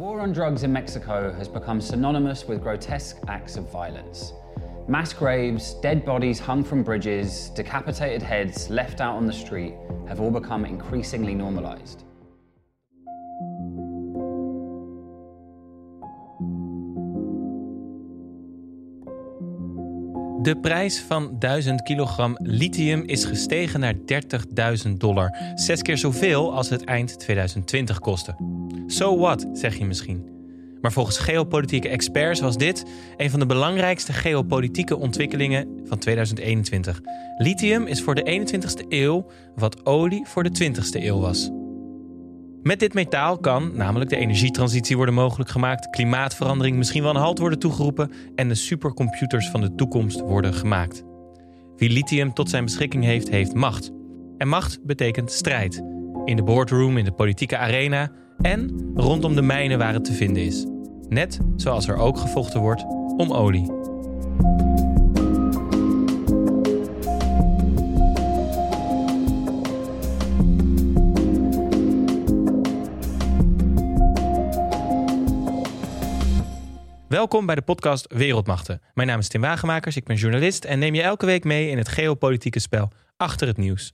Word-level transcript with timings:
war 0.00 0.20
on 0.20 0.32
drugs 0.32 0.62
in 0.62 0.72
Mexico 0.72 1.30
has 1.30 1.46
become 1.46 1.78
synonymous 1.78 2.48
with 2.48 2.62
grotesque 2.62 3.18
acts 3.28 3.58
of 3.58 3.70
violence. 3.70 4.32
Mass 4.88 5.12
graves, 5.12 5.74
dead 5.82 6.06
bodies 6.06 6.38
hung 6.38 6.64
from 6.64 6.82
bridges, 6.82 7.50
decapitated 7.50 8.22
heads 8.22 8.70
left 8.70 9.02
out 9.02 9.14
on 9.14 9.26
the 9.26 9.32
street 9.32 9.74
have 10.08 10.18
all 10.18 10.30
become 10.30 10.64
increasingly 10.64 11.34
normalized. 11.34 12.04
De 20.42 20.56
prijs 20.56 21.00
van 21.00 21.36
1000 21.38 21.82
kilogram 21.82 22.36
lithium 22.38 23.02
is 23.06 23.24
gestegen 23.24 23.80
naar 23.80 23.94
30.000 24.86 24.90
dollar. 24.96 25.36
Zes 25.54 25.82
keer 25.82 25.98
zoveel 25.98 26.54
als 26.54 26.70
het 26.70 26.84
eind 26.84 27.18
2020 27.18 27.98
kostte. 27.98 28.34
So 28.86 29.18
what, 29.18 29.46
zeg 29.52 29.76
je 29.76 29.84
misschien. 29.84 30.28
Maar 30.80 30.92
volgens 30.92 31.18
geopolitieke 31.18 31.88
experts 31.88 32.40
was 32.40 32.56
dit 32.56 32.84
een 33.16 33.30
van 33.30 33.40
de 33.40 33.46
belangrijkste 33.46 34.12
geopolitieke 34.12 34.96
ontwikkelingen 34.96 35.80
van 35.84 35.98
2021. 35.98 37.00
Lithium 37.38 37.86
is 37.86 38.02
voor 38.02 38.14
de 38.14 38.46
21ste 38.46 38.86
eeuw 38.88 39.26
wat 39.54 39.86
olie 39.86 40.26
voor 40.26 40.42
de 40.42 40.72
20ste 40.72 41.04
eeuw 41.04 41.18
was. 41.18 41.50
Met 42.62 42.80
dit 42.80 42.94
metaal 42.94 43.38
kan 43.38 43.76
namelijk 43.76 44.10
de 44.10 44.16
energietransitie 44.16 44.96
worden 44.96 45.14
mogelijk 45.14 45.50
gemaakt, 45.50 45.90
klimaatverandering 45.90 46.76
misschien 46.76 47.02
wel 47.02 47.14
een 47.14 47.20
halt 47.20 47.38
worden 47.38 47.58
toegeroepen 47.58 48.10
en 48.34 48.48
de 48.48 48.54
supercomputers 48.54 49.48
van 49.48 49.60
de 49.60 49.74
toekomst 49.74 50.20
worden 50.20 50.54
gemaakt. 50.54 51.04
Wie 51.76 51.90
lithium 51.90 52.34
tot 52.34 52.50
zijn 52.50 52.64
beschikking 52.64 53.04
heeft, 53.04 53.30
heeft 53.30 53.54
macht. 53.54 53.90
En 54.38 54.48
macht 54.48 54.84
betekent 54.84 55.30
strijd. 55.30 55.82
In 56.24 56.36
de 56.36 56.42
boardroom, 56.42 56.98
in 56.98 57.04
de 57.04 57.12
politieke 57.12 57.56
arena 57.56 58.10
en 58.40 58.90
rondom 58.94 59.34
de 59.34 59.42
mijnen 59.42 59.78
waar 59.78 59.92
het 59.92 60.04
te 60.04 60.12
vinden 60.12 60.42
is. 60.42 60.66
Net 61.08 61.38
zoals 61.56 61.88
er 61.88 61.96
ook 61.96 62.18
gevochten 62.18 62.60
wordt 62.60 62.84
om 63.16 63.32
olie. 63.32 63.89
Welkom 77.20 77.46
bij 77.46 77.54
de 77.54 77.62
podcast 77.62 78.06
Wereldmachten. 78.08 78.82
Mijn 78.94 79.08
naam 79.08 79.18
is 79.18 79.28
Tim 79.28 79.40
Wagemakers, 79.40 79.96
ik 79.96 80.04
ben 80.04 80.16
journalist 80.16 80.64
en 80.64 80.78
neem 80.78 80.94
je 80.94 81.02
elke 81.02 81.26
week 81.26 81.44
mee 81.44 81.68
in 81.68 81.78
het 81.78 81.88
geopolitieke 81.88 82.58
spel 82.58 82.88
achter 83.16 83.46
het 83.46 83.56
nieuws. 83.56 83.92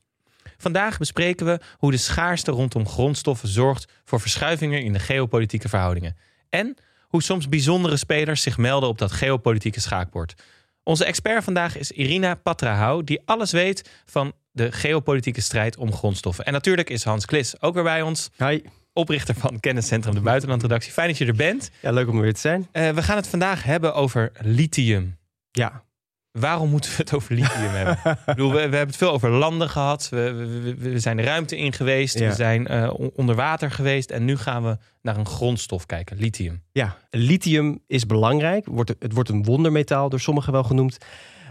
Vandaag 0.57 0.99
bespreken 0.99 1.47
we 1.47 1.61
hoe 1.77 1.91
de 1.91 1.97
schaarste 1.97 2.51
rondom 2.51 2.89
grondstoffen 2.89 3.49
zorgt 3.49 3.93
voor 4.05 4.21
verschuivingen 4.21 4.83
in 4.83 4.93
de 4.93 4.99
geopolitieke 4.99 5.69
verhoudingen. 5.69 6.17
En 6.49 6.77
hoe 7.09 7.23
soms 7.23 7.49
bijzondere 7.49 7.97
spelers 7.97 8.43
zich 8.43 8.59
melden 8.59 8.89
op 8.89 8.99
dat 8.99 9.13
geopolitieke 9.13 9.81
schaakbord. 9.81 10.35
Onze 10.83 11.05
expert 11.05 11.45
vandaag 11.45 11.79
is 11.79 11.91
Irina 11.91 12.35
Patrahou, 12.35 13.05
die 13.05 13.23
alles 13.25 13.53
weet 13.53 13.91
van 14.05 14.33
de 14.53 14.73
geopolitieke 14.73 15.41
strijd 15.41 15.77
om 15.77 15.93
grondstoffen. 15.93 16.45
En 16.45 16.53
natuurlijk 16.53 16.91
is 16.91 17.05
Hans 17.05 17.25
Klis 17.25 17.61
ook 17.61 17.75
weer 17.75 17.83
bij 17.83 18.03
ons. 18.03 18.31
Hi. 18.37 18.61
Oprichter 18.97 19.35
van 19.35 19.61
Kenniscentrum 19.61 20.15
de 20.15 20.21
Buitenlandredactie. 20.21 20.93
Fijn 20.93 21.09
dat 21.09 21.19
je 21.19 21.27
er 21.27 21.35
bent. 21.35 21.71
Ja, 21.81 21.91
leuk 21.91 22.09
om 22.09 22.17
er 22.17 22.23
weer 22.23 22.35
te 22.35 22.41
zijn. 22.41 22.69
Uh, 22.73 22.89
we 22.89 23.03
gaan 23.03 23.17
het 23.17 23.29
vandaag 23.29 23.63
hebben 23.63 23.95
over 23.95 24.33
lithium. 24.41 25.19
Ja. 25.51 25.85
Waarom 26.31 26.71
moeten 26.71 26.91
we 26.91 26.97
het 26.97 27.15
over 27.15 27.35
lithium 27.35 27.71
hebben? 27.71 27.99
Ik 28.13 28.25
bedoel, 28.25 28.49
we, 28.49 28.55
we, 28.55 28.61
hebben 28.61 28.87
het 28.87 28.97
veel 28.97 29.11
over 29.11 29.31
landen 29.31 29.69
gehad. 29.69 30.09
We, 30.09 30.33
we, 30.33 30.75
we 30.75 30.99
zijn 30.99 31.17
de 31.17 31.23
ruimte 31.23 31.57
in 31.57 31.73
geweest. 31.73 32.19
Ja. 32.19 32.29
We 32.29 32.35
zijn 32.35 32.73
uh, 32.73 32.95
onder 33.15 33.35
water 33.35 33.71
geweest. 33.71 34.11
En 34.11 34.25
nu 34.25 34.37
gaan 34.37 34.63
we 34.63 34.77
naar 35.03 35.17
een 35.17 35.27
grondstof 35.27 35.87
kijken, 35.87 36.17
lithium. 36.17 36.63
Ja, 36.73 36.97
lithium 37.11 37.83
is 37.87 38.07
belangrijk. 38.07 38.67
Wordt, 38.67 38.95
het 38.99 39.13
wordt 39.13 39.29
een 39.29 39.45
wondermetaal 39.45 40.09
door 40.09 40.21
sommigen 40.21 40.53
wel 40.53 40.65
genoemd. 40.65 40.99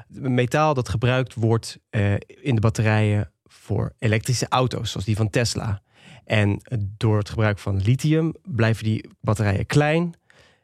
Metaal 0.07 0.73
dat 0.73 0.89
gebruikt 0.89 1.33
wordt 1.33 1.79
uh, 1.91 2.13
in 2.41 2.55
de 2.55 2.61
batterijen 2.61 3.31
voor 3.43 3.93
elektrische 3.99 4.45
auto's, 4.49 4.91
zoals 4.91 5.05
die 5.05 5.15
van 5.15 5.29
Tesla. 5.29 5.81
En 6.25 6.61
door 6.97 7.17
het 7.17 7.29
gebruik 7.29 7.59
van 7.59 7.81
lithium 7.81 8.33
blijven 8.43 8.83
die 8.83 9.09
batterijen 9.21 9.65
klein. 9.65 10.13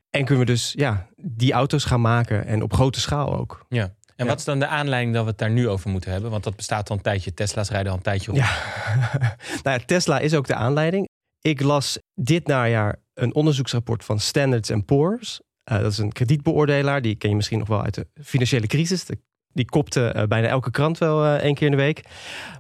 En 0.10 0.26
kunnen 0.26 0.46
we 0.46 0.52
dus 0.52 0.74
ja, 0.78 1.08
die 1.16 1.54
auto's 1.54 1.84
gaan 1.84 2.02
maken 2.02 2.46
en 2.46 2.62
op 2.62 2.74
grote 2.74 3.00
schaal 3.00 3.38
ook. 3.38 3.66
Ja. 3.70 3.84
En 4.16 4.28
ja. 4.28 4.32
wat 4.32 4.40
is 4.40 4.46
dan 4.46 4.60
de 4.60 4.68
aanleiding 4.68 5.14
dat 5.14 5.24
we 5.24 5.30
het 5.30 5.40
daar 5.40 5.52
nu 5.52 5.70
over 5.70 5.90
moeten 5.90 6.12
hebben? 6.12 6.32
Want 6.32 6.44
dat 6.44 6.56
bestaat 6.56 6.90
al 6.90 6.96
een 6.96 7.02
tijdje. 7.02 7.34
Tesla's 7.34 7.70
rijden 7.70 7.92
al 7.92 7.98
een 7.98 8.04
tijdje 8.04 8.32
rond. 8.32 8.44
Ja. 8.44 8.58
nou 9.64 9.80
ja, 9.80 9.86
Tesla 9.86 10.20
is 10.20 10.34
ook 10.34 10.48
de 10.48 10.56
aanleiding. 10.56 11.08
Ik 11.42 11.62
las 11.62 12.00
dit 12.14 12.48
najaar 12.48 12.96
een 13.14 13.36
onderzoeksrapport 13.36 14.06
van 14.06 14.20
Standards 14.20 14.72
Poor's. 14.86 15.42
Uh, 15.72 15.80
dat 15.82 15.92
is 15.92 15.98
een 15.98 16.12
kredietbeoordelaar. 16.12 17.02
Die 17.02 17.16
ken 17.16 17.30
je 17.30 17.36
misschien 17.36 17.60
nog 17.60 17.68
wel 17.68 17.84
uit 17.84 17.94
de 17.94 18.08
financiële 18.24 18.68
crisis. 18.68 19.06
De 19.06 19.18
die 19.54 19.66
kopte 19.66 20.14
uh, 20.16 20.24
bijna 20.24 20.48
elke 20.48 20.72
krant 20.72 20.98
wel 20.98 21.26
uh, 21.26 21.34
één 21.34 21.54
keer 21.54 21.66
in 21.66 21.72
de 21.72 21.84
week. 21.84 22.04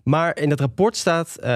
Maar 0.03 0.37
in 0.37 0.49
het 0.49 0.59
rapport 0.59 0.97
staat, 0.97 1.37
uh, 1.39 1.47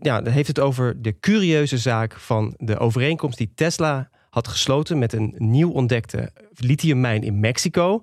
ja, 0.00 0.22
heeft 0.22 0.48
het 0.48 0.60
over 0.60 1.02
de 1.02 1.18
curieuze 1.20 1.78
zaak 1.78 2.16
van 2.16 2.54
de 2.56 2.78
overeenkomst 2.78 3.38
die 3.38 3.52
Tesla 3.54 4.10
had 4.30 4.48
gesloten 4.48 4.98
met 4.98 5.12
een 5.12 5.34
nieuw 5.38 5.70
ontdekte 5.70 6.32
lithiummijn 6.54 7.22
in 7.22 7.40
Mexico. 7.40 8.00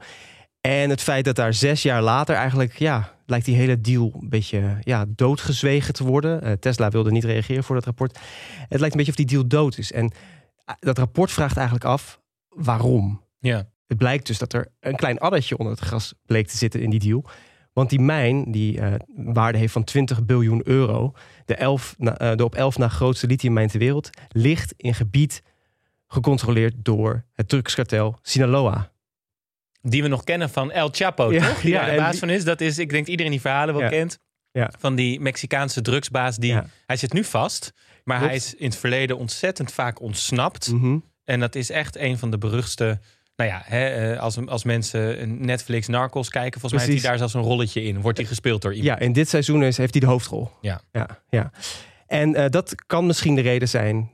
En 0.62 0.90
het 0.90 1.02
feit 1.02 1.26
dat 1.26 1.36
daar 1.36 1.54
zes 1.54 1.82
jaar 1.82 2.02
later 2.02 2.36
eigenlijk, 2.36 2.78
ja, 2.78 3.14
lijkt 3.26 3.46
die 3.46 3.56
hele 3.56 3.82
deal 3.82 4.12
een 4.22 4.30
beetje 4.30 4.78
ja, 4.82 5.06
doodgezwegen 5.08 5.94
te 5.94 6.04
worden. 6.04 6.60
Tesla 6.60 6.90
wilde 6.90 7.12
niet 7.12 7.24
reageren 7.24 7.64
voor 7.64 7.76
dat 7.76 7.86
rapport. 7.86 8.20
Het 8.68 8.80
lijkt 8.80 8.96
een 8.96 9.04
beetje 9.04 9.12
of 9.12 9.18
die 9.18 9.26
deal 9.26 9.48
dood 9.48 9.78
is. 9.78 9.92
En 9.92 10.12
dat 10.80 10.98
rapport 10.98 11.32
vraagt 11.32 11.56
eigenlijk 11.56 11.86
af 11.86 12.22
waarom. 12.48 13.22
Ja. 13.40 13.68
Het 13.88 13.98
blijkt 13.98 14.28
dus 14.28 14.38
dat 14.38 14.54
er 14.54 14.72
een 14.80 14.96
klein 14.96 15.20
addertje 15.20 15.58
onder 15.58 15.74
het 15.74 15.84
gras 15.84 16.14
bleek 16.26 16.48
te 16.48 16.58
zitten 16.58 16.82
in 16.82 16.90
die 16.90 17.00
deal. 17.00 17.26
Want 17.74 17.90
die 17.90 18.00
mijn, 18.00 18.52
die 18.52 18.80
uh, 18.80 18.94
waarde 19.16 19.58
heeft 19.58 19.74
van 19.74 19.84
20 19.84 20.26
biljoen 20.26 20.62
euro, 20.68 21.14
de, 21.46 21.56
elf 21.56 21.96
na, 21.98 22.22
uh, 22.22 22.36
de 22.36 22.44
op 22.44 22.56
11 22.56 22.78
na 22.78 22.88
grootste 22.88 23.28
lithiummijn 23.28 23.68
ter 23.68 23.80
wereld, 23.80 24.10
ligt 24.30 24.74
in 24.78 24.94
gebied 24.94 25.42
gecontroleerd 26.08 26.74
door 26.78 27.26
het 27.34 27.50
drugskartel 27.50 28.20
Sinaloa. 28.22 28.92
Die 29.82 30.02
we 30.02 30.08
nog 30.08 30.24
kennen 30.24 30.50
van 30.50 30.72
El 30.72 30.90
Chapo, 30.92 31.32
ja, 31.32 31.48
toch? 31.48 31.62
Die 31.62 31.72
ja, 31.72 31.90
de 31.90 31.96
baas 31.96 32.12
die... 32.12 32.20
van 32.20 32.30
is. 32.30 32.44
Dat 32.44 32.62
is, 32.62 32.78
ik 32.78 32.90
denk 32.90 33.08
iedereen 33.08 33.32
die 33.32 33.42
verhalen 33.42 33.74
wel 33.74 33.84
ja. 33.84 33.90
kent. 33.90 34.20
Ja. 34.52 34.72
Van 34.80 34.96
die 34.96 35.20
Mexicaanse 35.20 35.82
drugsbaas. 35.82 36.38
Die, 36.38 36.60
Hij 36.86 36.98
zit 36.98 37.14
nu 37.14 37.24
vast, 37.24 37.74
maar 38.04 38.18
Klopt. 38.18 38.34
hij 38.34 38.42
is 38.42 38.56
in 38.56 38.70
het 38.70 38.78
verleden 38.78 39.18
ontzettend 39.18 39.72
vaak 39.72 40.02
ontsnapt. 40.02 40.72
Mm 40.72 40.80
-hmm. 40.80 41.04
En 41.24 41.40
dat 41.40 41.56
is 41.56 41.70
echt 41.70 41.96
een 41.96 42.18
van 42.18 42.32
de 42.32 42.38
beruchtste 42.38 43.00
nou 43.38 43.50
ja, 43.50 43.62
hè, 43.66 44.20
als, 44.20 44.46
als 44.46 44.64
mensen 44.64 45.46
Netflix 45.46 45.88
Narcos 45.88 46.30
kijken, 46.30 46.60
volgens 46.60 46.84
Precies. 46.84 46.88
mij 46.88 46.94
heeft 46.94 47.02
hij 47.02 47.10
daar 47.10 47.30
zelfs 47.30 47.34
een 47.34 47.52
rolletje 47.52 47.84
in. 47.84 48.02
Wordt 48.02 48.18
hij 48.18 48.28
gespeeld 48.28 48.62
door 48.62 48.74
iemand? 48.74 49.00
Ja, 49.00 49.06
in 49.06 49.14
dit 49.14 49.30
seizoen 49.30 49.64
is, 49.64 49.78
heeft 49.78 49.92
hij 49.92 50.02
de 50.02 50.08
hoofdrol. 50.08 50.52
Ja. 50.62 50.82
ja, 50.92 51.08
ja. 51.30 51.52
En 52.08 52.30
uh, 52.30 52.46
dat 52.50 52.86
kan 52.86 53.06
misschien 53.06 53.36
de 53.36 53.42
reden 53.42 53.70
zijn, 53.70 54.10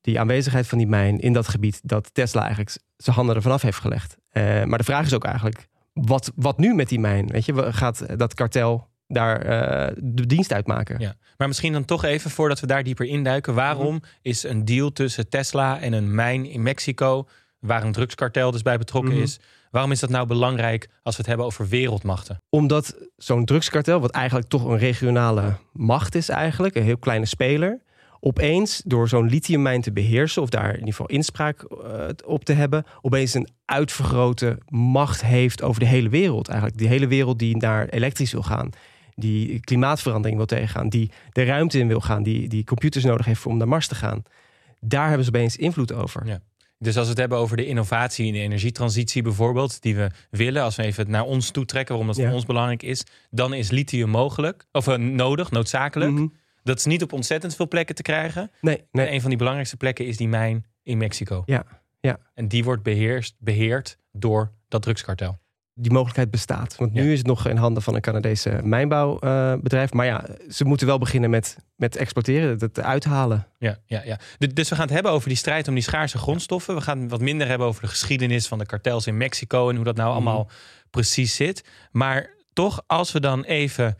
die 0.00 0.20
aanwezigheid 0.20 0.66
van 0.66 0.78
die 0.78 0.86
mijn 0.86 1.20
in 1.20 1.32
dat 1.32 1.48
gebied, 1.48 1.80
dat 1.82 2.14
Tesla 2.14 2.40
eigenlijk 2.40 2.76
zijn 2.96 3.16
handen 3.16 3.36
ervan 3.36 3.52
af 3.52 3.62
heeft 3.62 3.78
gelegd. 3.78 4.16
Uh, 4.32 4.64
maar 4.64 4.78
de 4.78 4.84
vraag 4.84 5.06
is 5.06 5.14
ook 5.14 5.24
eigenlijk, 5.24 5.68
wat, 5.92 6.32
wat 6.34 6.58
nu 6.58 6.74
met 6.74 6.88
die 6.88 7.00
mijn? 7.00 7.26
Weet 7.26 7.44
je, 7.44 7.72
gaat 7.72 8.18
dat 8.18 8.34
kartel 8.34 8.88
daar 9.06 9.44
uh, 9.44 9.96
de 9.96 10.26
dienst 10.26 10.52
uitmaken? 10.52 11.00
Ja. 11.00 11.14
Maar 11.36 11.48
misschien 11.48 11.72
dan 11.72 11.84
toch 11.84 12.04
even, 12.04 12.30
voordat 12.30 12.60
we 12.60 12.66
daar 12.66 12.82
dieper 12.82 13.06
induiken, 13.06 13.54
waarom 13.54 13.94
-hmm. 13.94 14.02
is 14.22 14.42
een 14.42 14.64
deal 14.64 14.92
tussen 14.92 15.28
Tesla 15.28 15.80
en 15.80 15.92
een 15.92 16.14
mijn 16.14 16.46
in 16.46 16.62
Mexico 16.62 17.28
waar 17.60 17.84
een 17.84 17.92
drugskartel 17.92 18.50
dus 18.50 18.62
bij 18.62 18.78
betrokken 18.78 19.12
Mhm. 19.14 19.22
is. 19.22 19.40
Waarom 19.70 19.90
is 19.92 20.00
dat 20.00 20.10
nou 20.10 20.26
belangrijk 20.26 20.88
als 21.02 21.14
we 21.14 21.20
het 21.20 21.26
hebben 21.26 21.46
over 21.46 21.68
wereldmachten? 21.68 22.42
Omdat 22.48 22.96
zo'n 23.16 23.44
drugskartel, 23.44 24.00
wat 24.00 24.10
eigenlijk 24.10 24.48
toch 24.48 24.64
een 24.64 24.78
regionale 24.78 25.56
macht 25.72 26.14
is 26.14 26.28
eigenlijk, 26.28 26.74
een 26.74 26.82
heel 26.82 26.98
kleine 26.98 27.26
speler, 27.26 27.82
opeens 28.20 28.82
door 28.84 29.08
zo'n 29.08 29.28
lithiummijn 29.28 29.80
te 29.80 29.92
beheersen, 29.92 30.42
of 30.42 30.48
daar 30.48 30.68
in 30.68 30.74
ieder 30.74 30.88
geval 30.88 31.06
inspraak 31.06 31.64
uh, 31.70 32.04
op 32.24 32.44
te 32.44 32.52
hebben, 32.52 32.84
opeens 33.00 33.34
een 33.34 33.48
uitvergrote 33.64 34.58
macht 34.68 35.22
heeft 35.24 35.62
over 35.62 35.80
de 35.80 35.86
hele 35.86 36.08
wereld. 36.08 36.48
Eigenlijk 36.48 36.78
die 36.78 36.88
hele 36.88 37.06
wereld 37.06 37.38
die 37.38 37.56
naar 37.56 37.88
elektrisch 37.88 38.32
wil 38.32 38.42
gaan, 38.42 38.70
die 39.14 39.60
klimaatverandering 39.60 40.36
wil 40.36 40.46
tegengaan, 40.46 40.88
die 40.88 41.10
de 41.32 41.44
ruimte 41.44 41.78
in 41.78 41.88
wil 41.88 42.00
gaan, 42.00 42.22
die, 42.22 42.48
die 42.48 42.64
computers 42.64 43.04
nodig 43.04 43.26
heeft 43.26 43.46
om 43.46 43.56
naar 43.56 43.68
Mars 43.68 43.86
te 43.86 43.94
gaan. 43.94 44.22
Daar 44.80 45.06
hebben 45.06 45.24
ze 45.24 45.30
opeens 45.30 45.56
invloed 45.56 45.92
over. 45.92 46.26
Ja. 46.26 46.40
Dus 46.82 46.96
als 46.96 47.04
we 47.04 47.10
het 47.10 47.18
hebben 47.20 47.38
over 47.38 47.56
de 47.56 47.66
innovatie 47.66 48.26
in 48.26 48.32
de 48.32 48.38
energietransitie 48.38 49.22
bijvoorbeeld, 49.22 49.82
die 49.82 49.96
we 49.96 50.10
willen, 50.30 50.62
als 50.62 50.76
we 50.76 50.82
even 50.82 51.02
het 51.02 51.10
naar 51.12 51.24
ons 51.24 51.50
toe 51.50 51.64
trekken, 51.64 51.94
waarom 51.96 52.12
dat 52.12 52.20
Ja. 52.20 52.26
voor 52.28 52.36
ons 52.36 52.46
belangrijk 52.46 52.82
is, 52.82 53.04
dan 53.30 53.54
is 53.54 53.70
lithium 53.70 54.08
mogelijk, 54.08 54.64
of 54.72 54.86
uh, 54.86 54.94
nodig, 54.96 55.50
noodzakelijk. 55.50 56.10
Mhm. 56.10 56.26
Dat 56.62 56.78
is 56.78 56.84
niet 56.84 57.02
op 57.02 57.12
ontzettend 57.12 57.56
veel 57.56 57.68
plekken 57.68 57.94
te 57.94 58.02
krijgen. 58.02 58.50
Nee, 58.60 58.84
nee. 58.92 59.06
En 59.06 59.12
een 59.14 59.20
van 59.20 59.28
die 59.28 59.38
belangrijkste 59.38 59.76
plekken 59.76 60.06
is 60.06 60.16
die 60.16 60.28
mijn 60.28 60.64
in 60.82 60.98
Mexico. 60.98 61.42
Ja, 61.46 61.64
ja. 62.00 62.18
En 62.34 62.48
die 62.48 62.64
wordt 62.64 62.82
beheerst, 62.82 63.34
beheerd 63.38 63.98
door 64.12 64.52
dat 64.68 64.82
drugskartel. 64.82 65.38
Die 65.74 65.92
mogelijkheid 65.92 66.30
bestaat. 66.30 66.76
Want 66.76 66.92
nu 66.92 67.04
Ja. 67.06 67.12
is 67.12 67.18
het 67.18 67.26
nog 67.26 67.46
in 67.48 67.56
handen 67.56 67.82
van 67.82 67.94
een 67.94 68.00
Canadese 68.00 68.60
mijnbouwbedrijf. 68.62 69.92
maar 69.92 70.06
ja, 70.06 70.24
ze 70.50 70.64
moeten 70.64 70.86
wel 70.86 70.98
beginnen 70.98 71.30
met, 71.30 71.56
met 71.76 71.96
exploiteren, 71.96 72.58
het 72.58 72.80
uithalen. 72.80 73.46
Ja, 73.58 73.78
ja, 73.86 74.02
ja. 74.04 74.18
Du- 74.38 74.52
Dus 74.52 74.68
we 74.68 74.74
gaan 74.74 74.84
het 74.84 74.94
hebben 74.94 75.12
over 75.12 75.28
die 75.28 75.36
strijd 75.36 75.68
om 75.68 75.74
die 75.74 75.82
schaarse 75.82 76.18
grondstoffen. 76.18 76.74
We 76.74 76.80
gaan 76.80 77.08
wat 77.08 77.20
minder 77.20 77.48
hebben 77.48 77.66
over 77.66 77.82
de 77.82 77.88
geschiedenis 77.88 78.46
van 78.48 78.58
de 78.58 78.66
kartels 78.66 79.06
in 79.06 79.16
Mexico 79.16 79.68
en 79.68 79.76
hoe 79.76 79.84
dat 79.84 79.96
nou 79.96 80.12
allemaal 80.12 80.50
precies 80.90 81.34
zit. 81.34 81.64
Maar 81.90 82.30
toch, 82.52 82.82
als 82.86 83.12
we 83.12 83.20
dan 83.20 83.42
even 83.44 83.96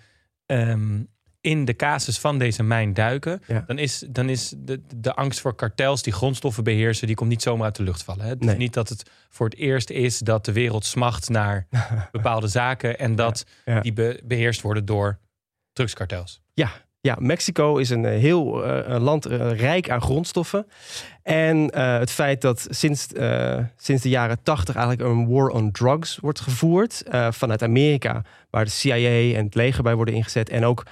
ehm, 0.46 1.02
in 1.40 1.64
de 1.64 1.76
casus 1.76 2.18
van 2.18 2.38
deze 2.38 2.62
mijn 2.62 2.94
duiken, 2.94 3.42
Ja. 3.46 3.64
dan 3.66 3.78
is, 3.78 4.04
dan 4.08 4.28
is 4.28 4.54
de, 4.58 4.80
de 4.96 5.14
angst 5.14 5.40
voor 5.40 5.54
kartels 5.54 6.02
die 6.02 6.12
grondstoffen 6.12 6.64
beheersen, 6.64 7.06
die 7.06 7.16
komt 7.16 7.30
niet 7.30 7.42
zomaar 7.42 7.64
uit 7.64 7.76
de 7.76 7.82
lucht 7.82 8.02
vallen. 8.02 8.24
Hè? 8.24 8.34
Nee. 8.38 8.50
is 8.50 8.56
niet 8.58 8.74
dat 8.74 8.88
het 8.88 9.10
voor 9.28 9.46
het 9.48 9.58
eerst 9.58 9.90
is 9.90 10.18
dat 10.18 10.44
de 10.44 10.52
wereld 10.52 10.84
smacht 10.84 11.28
naar 11.28 11.66
bepaalde 12.12 12.48
zaken 12.48 12.98
en 12.98 13.14
dat 13.14 13.44
Ja. 13.64 13.80
die 13.80 13.92
be- 13.92 14.20
beheerst 14.24 14.60
worden 14.60 14.84
door 14.84 15.18
drugskartels. 15.72 16.40
Ja, 16.54 16.70
ja, 17.00 17.16
Mexico 17.20 17.76
is 17.76 17.90
een 17.90 18.04
eh, 18.04 18.18
heel 18.18 18.64
eh, 18.64 19.00
land 19.00 19.26
eh, 19.26 19.58
rijk 19.58 19.90
aan 19.90 20.02
grondstoffen. 20.02 20.66
En 21.22 21.56
het 21.76 22.10
feit 22.10 22.40
dat 22.40 22.66
sinds, 22.70 23.06
sinds 23.76 24.02
de 24.02 24.08
jaren 24.08 24.42
tachtig 24.42 24.74
eigenlijk 24.76 25.08
een 25.08 25.28
war 25.28 25.48
on 25.48 25.70
drugs 25.70 26.16
wordt 26.16 26.40
gevoerd. 26.40 27.02
vanuit 27.30 27.62
Amerika, 27.62 28.24
waar 28.50 28.64
de 28.64 28.70
CIA 28.70 29.36
en 29.36 29.44
het 29.44 29.54
leger 29.54 29.82
bij 29.82 29.94
worden 29.94 30.14
ingezet. 30.14 30.48
En 30.48 30.64
ook 30.64 30.82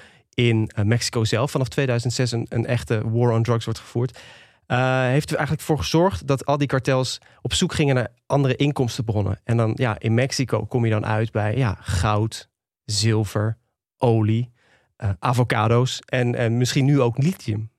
in 0.46 0.70
eh, 0.74 0.84
Mexico 0.84 1.24
zelf 1.24 1.50
vanaf 1.50 1.68
2006 1.68 2.32
een, 2.32 2.46
een 2.48 2.66
echte 2.66 3.10
war 3.10 3.32
on 3.32 3.42
drugs 3.42 3.64
wordt 3.64 3.80
gevoerd. 3.80 4.18
eh, 4.66 5.00
heeft 5.02 5.30
er 5.30 5.36
eigenlijk 5.36 5.66
voor 5.66 5.78
gezorgd 5.78 6.26
dat 6.26 6.46
al 6.46 6.58
die 6.58 6.66
kartels 6.66 7.18
op 7.42 7.54
zoek 7.54 7.72
gingen 7.74 7.94
naar 7.94 8.08
andere 8.26 8.56
inkomstenbronnen. 8.56 9.40
En 9.44 9.56
dan 9.56 9.72
ja, 9.74 9.96
in 9.98 10.14
Mexico 10.14 10.66
kom 10.66 10.84
je 10.84 10.90
dan 10.90 11.06
uit 11.06 11.32
bij 11.32 11.56
ja, 11.56 11.76
goud, 11.80 12.48
zilver, 12.84 13.58
olie 13.96 14.50
eh, 14.96 15.10
avocado's 15.18 16.00
en, 16.06 16.34
en 16.34 16.56
misschien 16.56 16.84
nu 16.84 17.00
ook 17.00 17.18
lithium. 17.22 17.70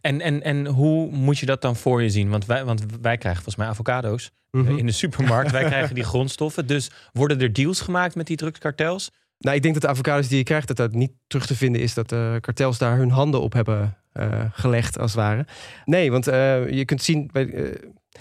En, 0.00 0.20
en, 0.20 0.42
en 0.42 0.66
hoe 0.66 1.10
moet 1.10 1.38
je 1.38 1.46
dat 1.46 1.62
dan 1.62 1.76
voor 1.76 2.02
je 2.02 2.10
zien? 2.10 2.28
Want 2.30 2.46
wij, 2.46 2.64
want 2.64 2.80
wij 3.00 3.16
krijgen 3.16 3.42
volgens 3.42 3.56
mij 3.56 3.66
avocado's 3.66 4.30
Mhm. 4.50 4.76
in 4.78 4.86
de 4.86 4.92
supermarkt. 4.92 5.50
wij 5.50 5.64
krijgen 5.72 5.94
die 5.94 6.04
grondstoffen. 6.04 6.66
Dus 6.66 6.90
worden 7.12 7.40
er 7.40 7.52
deals 7.52 7.80
gemaakt 7.80 8.14
met 8.14 8.26
die 8.26 8.36
drugskartels? 8.36 9.10
Nou, 9.38 9.56
ik 9.56 9.62
denk 9.62 9.74
dat 9.74 9.82
de 9.82 9.88
avocado's 9.88 10.28
die 10.28 10.38
je 10.38 10.44
krijgt, 10.44 10.68
dat 10.68 10.76
dat 10.76 10.92
niet 10.92 11.12
terug 11.26 11.46
te 11.46 11.56
vinden 11.56 11.80
is 11.80 11.94
dat 11.94 12.08
de 12.08 12.38
kartels 12.40 12.78
daar 12.78 12.96
hun 12.96 13.10
handen 13.10 13.40
op 13.40 13.52
hebben 13.52 13.96
eh, 14.12 14.44
gelegd, 14.52 14.98
als 14.98 15.12
het 15.12 15.20
ware. 15.20 15.46
Nee, 15.84 16.10
want 16.10 16.26
eh, 16.26 16.70
je 16.70 16.84
kunt 16.84 17.02
zien, 17.02 17.30
eh, 17.32 17.42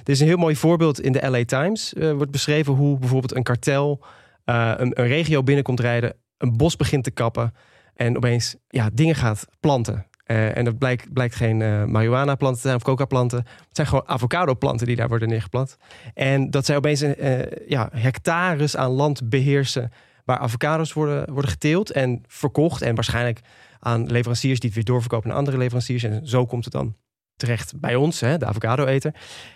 er 0.04 0.10
is 0.10 0.20
een 0.20 0.28
heel 0.28 0.38
mooi 0.38 0.56
voorbeeld 0.56 1.02
in 1.02 1.12
de 1.12 1.30
LA 1.30 1.46
Times, 1.46 1.94
eh, 1.94 2.12
wordt 2.12 2.32
beschreven 2.32 2.74
hoe 2.74 3.00
bijvoorbeeld 3.00 3.36
een 3.36 3.44
kartel 3.44 4.04
eh, 4.46 4.74
een, 4.78 5.00
een 5.02 5.08
regio 5.08 5.44
binnenkomt 5.44 5.80
rijden, 5.80 6.16
een 6.38 6.58
bos 6.58 6.76
begint 6.76 7.04
te 7.04 7.12
kappen 7.12 7.54
en 7.94 8.18
opeens 8.18 8.56
ja, 8.68 8.90
dingen 8.94 9.16
gaat 9.16 9.48
planten. 9.60 10.06
Eh, 10.24 10.58
en 10.58 10.66
dat 10.66 10.78
blijkt, 10.78 11.14
blijkt 11.14 11.36
geen 11.36 11.62
eh 11.62 11.84
marihuana 11.84 12.36
planten 12.36 12.62
te 12.62 12.68
zijn 12.68 12.80
of 12.80 12.84
coca 12.84 13.06
planten. 13.06 13.38
Het 13.38 13.76
zijn 13.76 13.88
gewoon 13.88 14.08
avocado 14.08 14.56
planten 14.56 14.88
die 14.88 14.96
daar 14.96 15.08
worden 15.08 15.30
neergeplant. 15.30 15.78
En 16.14 16.50
dat 16.50 16.66
zij 16.66 16.76
opeens 16.76 17.02
eh, 17.02 17.40
ja, 17.68 17.90
hectares 17.92 18.78
aan 18.78 18.92
land 18.92 19.30
beheersen 19.30 19.92
waar 20.26 20.38
avocados 20.38 20.94
worden, 20.94 21.34
worden 21.34 21.52
geteeld 21.52 21.92
en 21.92 22.24
verkocht. 22.28 22.82
En 22.82 22.96
waarschijnlijk 22.96 23.40
aan 23.80 24.12
leveranciers 24.12 24.60
die 24.60 24.70
het 24.70 24.78
weer 24.78 24.88
doorverkopen 24.88 25.32
aan 25.32 25.38
andere 25.38 25.58
leveranciers. 25.58 26.04
En 26.04 26.28
zo 26.28 26.46
komt 26.46 26.64
het 26.64 26.74
dan 26.74 26.96
terecht 27.36 27.80
bij 27.80 27.96
ons, 27.96 28.20
hè, 28.20 28.38
de 28.38 28.46
avocado-eter. 28.46 29.16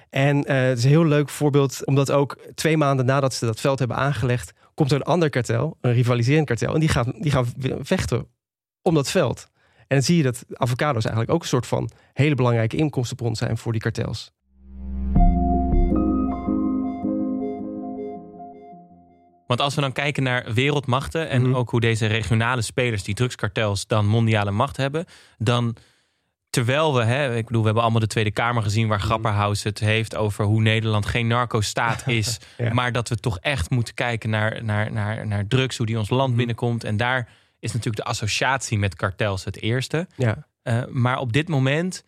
En 0.10 0.44
eh, 0.44 0.62
het 0.62 0.78
is 0.78 0.84
een 0.84 0.90
heel 0.90 1.06
leuk 1.06 1.30
voorbeeld, 1.30 1.86
omdat 1.86 2.12
ook 2.12 2.38
twee 2.56 2.78
maanden 2.78 3.06
nadat 3.06 3.34
ze 3.34 3.46
dat 3.46 3.60
veld 3.60 3.80
hebben 3.80 3.98
aangelegd, 3.98 4.54
komt 4.74 4.92
er 4.92 4.98
een 4.98 5.04
ander 5.04 5.30
kartel, 5.30 5.78
een 5.82 5.94
rivaliserend 5.94 6.46
kartel. 6.46 6.74
En 6.74 6.80
die 6.80 6.90
gaan, 6.90 7.14
die 7.18 7.32
gaan 7.32 7.46
vechten 7.80 8.28
om 8.82 8.94
dat 8.94 9.10
veld. 9.10 9.48
En 9.78 9.96
dan 9.96 10.02
zie 10.02 10.18
je 10.18 10.24
dat 10.24 10.46
avocado's 10.54 11.04
eigenlijk 11.04 11.34
ook 11.34 11.42
een 11.42 11.48
soort 11.48 11.68
van 11.68 11.90
hele 12.14 12.36
belangrijke 12.36 12.78
inkomstenbron 12.78 13.36
zijn 13.36 13.58
voor 13.58 13.72
die 13.72 13.82
kartels. 13.82 14.32
Want 19.48 19.62
als 19.62 19.76
we 19.76 19.82
dan 19.82 19.92
kijken 19.92 20.24
naar 20.24 20.54
wereldmachten 20.54 21.30
en 21.30 21.42
Mhm. 21.42 21.56
ook 21.56 21.70
hoe 21.70 21.80
deze 21.80 22.06
regionale 22.06 22.62
spelers, 22.62 23.04
die 23.04 23.16
drugskartels, 23.16 23.88
dan 23.88 24.06
mondiale 24.08 24.52
macht 24.52 24.78
hebben, 24.78 25.06
dan 25.38 25.76
terwijl 26.50 26.94
we, 26.96 27.04
hè, 27.04 27.36
ik 27.36 27.46
bedoel, 27.46 27.60
we 27.60 27.66
hebben 27.66 27.84
allemaal 27.84 28.02
de 28.02 28.08
Tweede 28.08 28.32
Kamer 28.32 28.64
gezien 28.64 28.88
waar 28.88 29.00
Grapperhaus 29.02 29.64
het 29.64 29.80
heeft 29.80 30.16
over 30.16 30.46
hoe 30.46 30.62
Nederland 30.62 31.06
geen 31.06 31.28
narco-staat 31.28 32.08
is, 32.20 32.38
Ja. 32.58 32.74
maar 32.74 32.92
dat 32.92 33.10
we 33.10 33.16
toch 33.16 33.40
echt 33.40 33.70
moeten 33.70 33.94
kijken 33.94 34.30
naar, 34.30 34.64
naar, 34.64 34.92
naar, 34.92 35.28
naar 35.28 35.48
drugs, 35.48 35.78
hoe 35.78 35.86
die 35.86 35.98
ons 35.98 36.10
land 36.10 36.28
Mhm. 36.30 36.38
binnenkomt. 36.38 36.84
En 36.84 36.98
daar 36.98 37.30
is 37.60 37.70
natuurlijk 37.74 38.04
de 38.04 38.10
associatie 38.10 38.78
met 38.78 38.96
kartels 38.96 39.44
het 39.44 39.62
eerste. 39.62 40.08
Ja, 40.16 40.46
Uh, 40.64 40.84
maar 40.90 41.18
op 41.18 41.34
dit 41.34 41.48
moment 41.48 42.04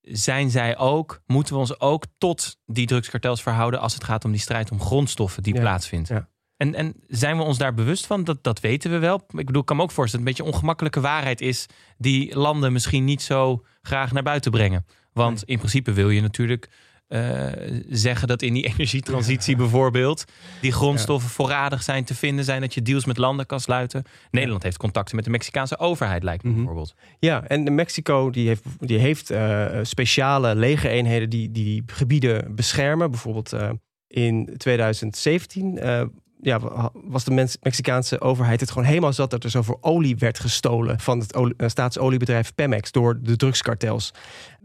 zijn 0.00 0.50
zij 0.50 0.78
ook, 0.78 1.22
moeten 1.26 1.54
we 1.54 1.60
ons 1.60 1.80
ook 1.80 2.04
tot 2.18 2.56
die 2.66 2.86
drugskartels 2.86 3.42
verhouden 3.42 3.80
als 3.80 3.94
het 3.94 4.04
gaat 4.04 4.24
om 4.24 4.30
die 4.30 4.40
strijd 4.40 4.70
om 4.70 4.80
grondstoffen 4.80 5.42
die 5.42 5.54
Ja, 5.54 5.60
plaatsvindt. 5.60 6.08
ja. 6.08 6.28
En, 6.56 6.74
en 6.74 6.94
zijn 7.08 7.36
we 7.36 7.42
ons 7.42 7.58
daar 7.58 7.74
bewust 7.74 8.06
van? 8.06 8.24
Dat, 8.24 8.38
dat 8.42 8.60
weten 8.60 8.90
we 8.90 8.98
wel. 8.98 9.16
Ik 9.28 9.46
bedoel, 9.46 9.60
ik 9.60 9.66
kan 9.66 9.76
me 9.76 9.82
ook 9.82 9.90
voorstellen 9.90 10.24
dat 10.24 10.34
het 10.34 10.40
een 10.40 10.44
beetje 10.46 10.56
ongemakkelijke 10.58 11.00
waarheid 11.00 11.40
is 11.40 11.66
die 11.98 12.38
landen 12.38 12.72
misschien 12.72 13.04
niet 13.04 13.22
zo 13.22 13.64
graag 13.82 14.12
naar 14.12 14.22
buiten 14.22 14.50
brengen. 14.50 14.86
Want 15.12 15.42
in 15.44 15.58
principe 15.58 15.92
wil 15.92 16.10
je 16.10 16.20
natuurlijk 16.20 16.68
eh, 17.06 17.46
zeggen 17.88 18.28
dat 18.28 18.42
in 18.42 18.54
die 18.54 18.64
energietransitie 18.72 19.56
bijvoorbeeld 19.56 20.24
die 20.60 20.72
grondstoffen 20.72 21.30
voorradig 21.30 21.82
zijn 21.82 22.04
te 22.04 22.14
vinden 22.14 22.44
zijn, 22.44 22.60
dat 22.60 22.74
je 22.74 22.82
deals 22.82 23.04
met 23.04 23.16
landen 23.16 23.46
kan 23.46 23.60
sluiten. 23.60 24.02
Nederland 24.30 24.62
heeft 24.62 24.76
contacten 24.76 25.16
met 25.16 25.24
de 25.24 25.30
Mexicaanse 25.30 25.78
overheid, 25.78 26.22
lijkt 26.22 26.42
me 26.42 26.48
Mhm. 26.48 26.58
bijvoorbeeld. 26.58 26.94
Ja, 27.18 27.44
en 27.46 27.74
Mexico 27.74 28.30
die 28.30 28.46
heeft, 28.48 28.64
die 28.78 28.98
heeft 28.98 29.30
eh, 29.30 29.66
speciale 29.82 30.54
legereenheden 30.54 31.30
die 31.30 31.50
die 31.50 31.82
gebieden 31.86 32.54
beschermen. 32.54 33.10
Bijvoorbeeld 33.10 33.52
eh, 33.52 33.70
in 34.06 34.54
2017 34.56 35.78
eh, 35.78 36.02
ja, 36.40 36.60
wa- 36.60 36.90
was 36.94 37.24
de 37.24 37.48
Mexicaanse 37.60 38.20
overheid 38.20 38.60
het 38.60 38.70
gewoon 38.70 38.88
helemaal 38.88 39.12
zat 39.12 39.30
dat 39.30 39.44
er 39.44 39.50
zoveel 39.50 39.78
olie 39.80 40.16
werd 40.16 40.38
gestolen 40.38 41.00
van 41.00 41.18
het 41.18 41.32
eh, 41.32 41.68
staatsoliebedrijf 41.68 42.54
Pemex 42.54 42.92
door 42.92 43.18
de 43.22 43.36
drugskartels. 43.36 44.12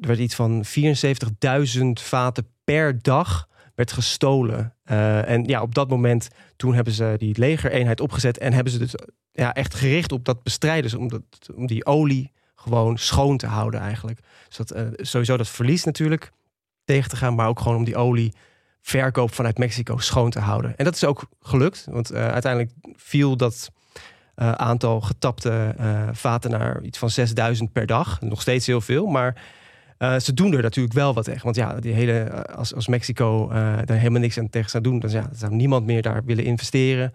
Er 0.02 0.08
werd 0.08 0.20
iets 0.20 0.36
van 0.36 0.64
74.000 0.66 1.82
vaten 1.94 2.48
per 2.64 3.02
dag 3.02 3.48
werd 3.76 3.92
gestolen. 3.92 4.76
Eh, 4.84 5.30
en 5.30 5.44
ja, 5.44 5.62
op 5.62 5.76
dat 5.76 5.90
moment 5.90 6.28
toen 6.56 6.74
hebben 6.74 6.94
ze 6.94 7.16
die 7.18 7.38
legereenheid 7.40 8.00
opgezet 8.02 8.38
en 8.38 8.54
hebben 8.54 8.74
ze 8.74 8.80
dus 8.80 8.96
ja, 9.32 9.54
echt 9.54 9.76
gericht 9.76 10.12
op 10.12 10.26
dat 10.26 10.44
bestrijden, 10.44 11.00
om, 11.00 11.08
dat, 11.08 11.22
om 11.56 11.68
die 11.68 11.86
olie 11.86 12.32
gewoon 12.56 12.98
schoon 12.98 13.38
te 13.38 13.48
houden 13.48 13.80
eigenlijk. 13.80 14.20
Dus 14.48 14.58
dat, 14.58 14.72
eh, 14.72 14.86
sowieso 14.96 15.38
dat 15.38 15.48
verlies 15.48 15.84
natuurlijk 15.84 16.32
tegen 16.84 17.10
te 17.10 17.16
gaan, 17.16 17.36
maar 17.36 17.48
ook 17.48 17.60
gewoon 17.60 17.78
om 17.78 17.84
die 17.84 17.96
olie 17.96 18.34
verkoop 18.82 19.34
vanuit 19.34 19.58
Mexico 19.58 19.98
schoon 19.98 20.30
te 20.30 20.40
houden. 20.40 20.78
En 20.78 20.86
dat 20.86 20.96
is 20.96 21.04
ook 21.04 21.30
gelukt, 21.42 21.88
want 21.90 22.10
eh, 22.10 22.28
uiteindelijk 22.28 22.74
viel 22.96 23.38
dat 23.38 23.70
eh, 24.36 24.52
aantal 24.52 25.02
getapte 25.02 25.74
eh, 25.78 26.10
vaten 26.12 26.52
naar 26.52 26.82
iets 26.82 26.98
van 26.98 27.10
6000 27.10 27.72
per 27.72 27.86
dag. 27.86 28.22
Nog 28.22 28.42
steeds 28.42 28.66
heel 28.66 28.82
veel, 28.82 29.06
maar 29.06 29.36
ze 30.20 30.34
doen 30.34 30.54
er 30.54 30.62
natuurlijk 30.62 30.96
wel 30.96 31.14
wat 31.14 31.24
tegen. 31.24 31.44
Want 31.44 31.56
ja, 31.56 31.80
die 31.80 31.94
hele, 31.94 32.46
als, 32.46 32.76
als 32.76 32.88
Mexico 32.88 33.48
daar 33.86 33.98
helemaal 33.98 34.22
niks 34.22 34.38
aan 34.38 34.50
tegen 34.50 34.70
zou 34.70 34.84
doen, 34.84 35.00
dan 35.00 35.10
ja, 35.10 35.30
zou 35.34 35.54
niemand 35.54 35.86
meer 35.86 36.02
daar 36.02 36.24
willen 36.26 36.44
investeren. 36.44 37.14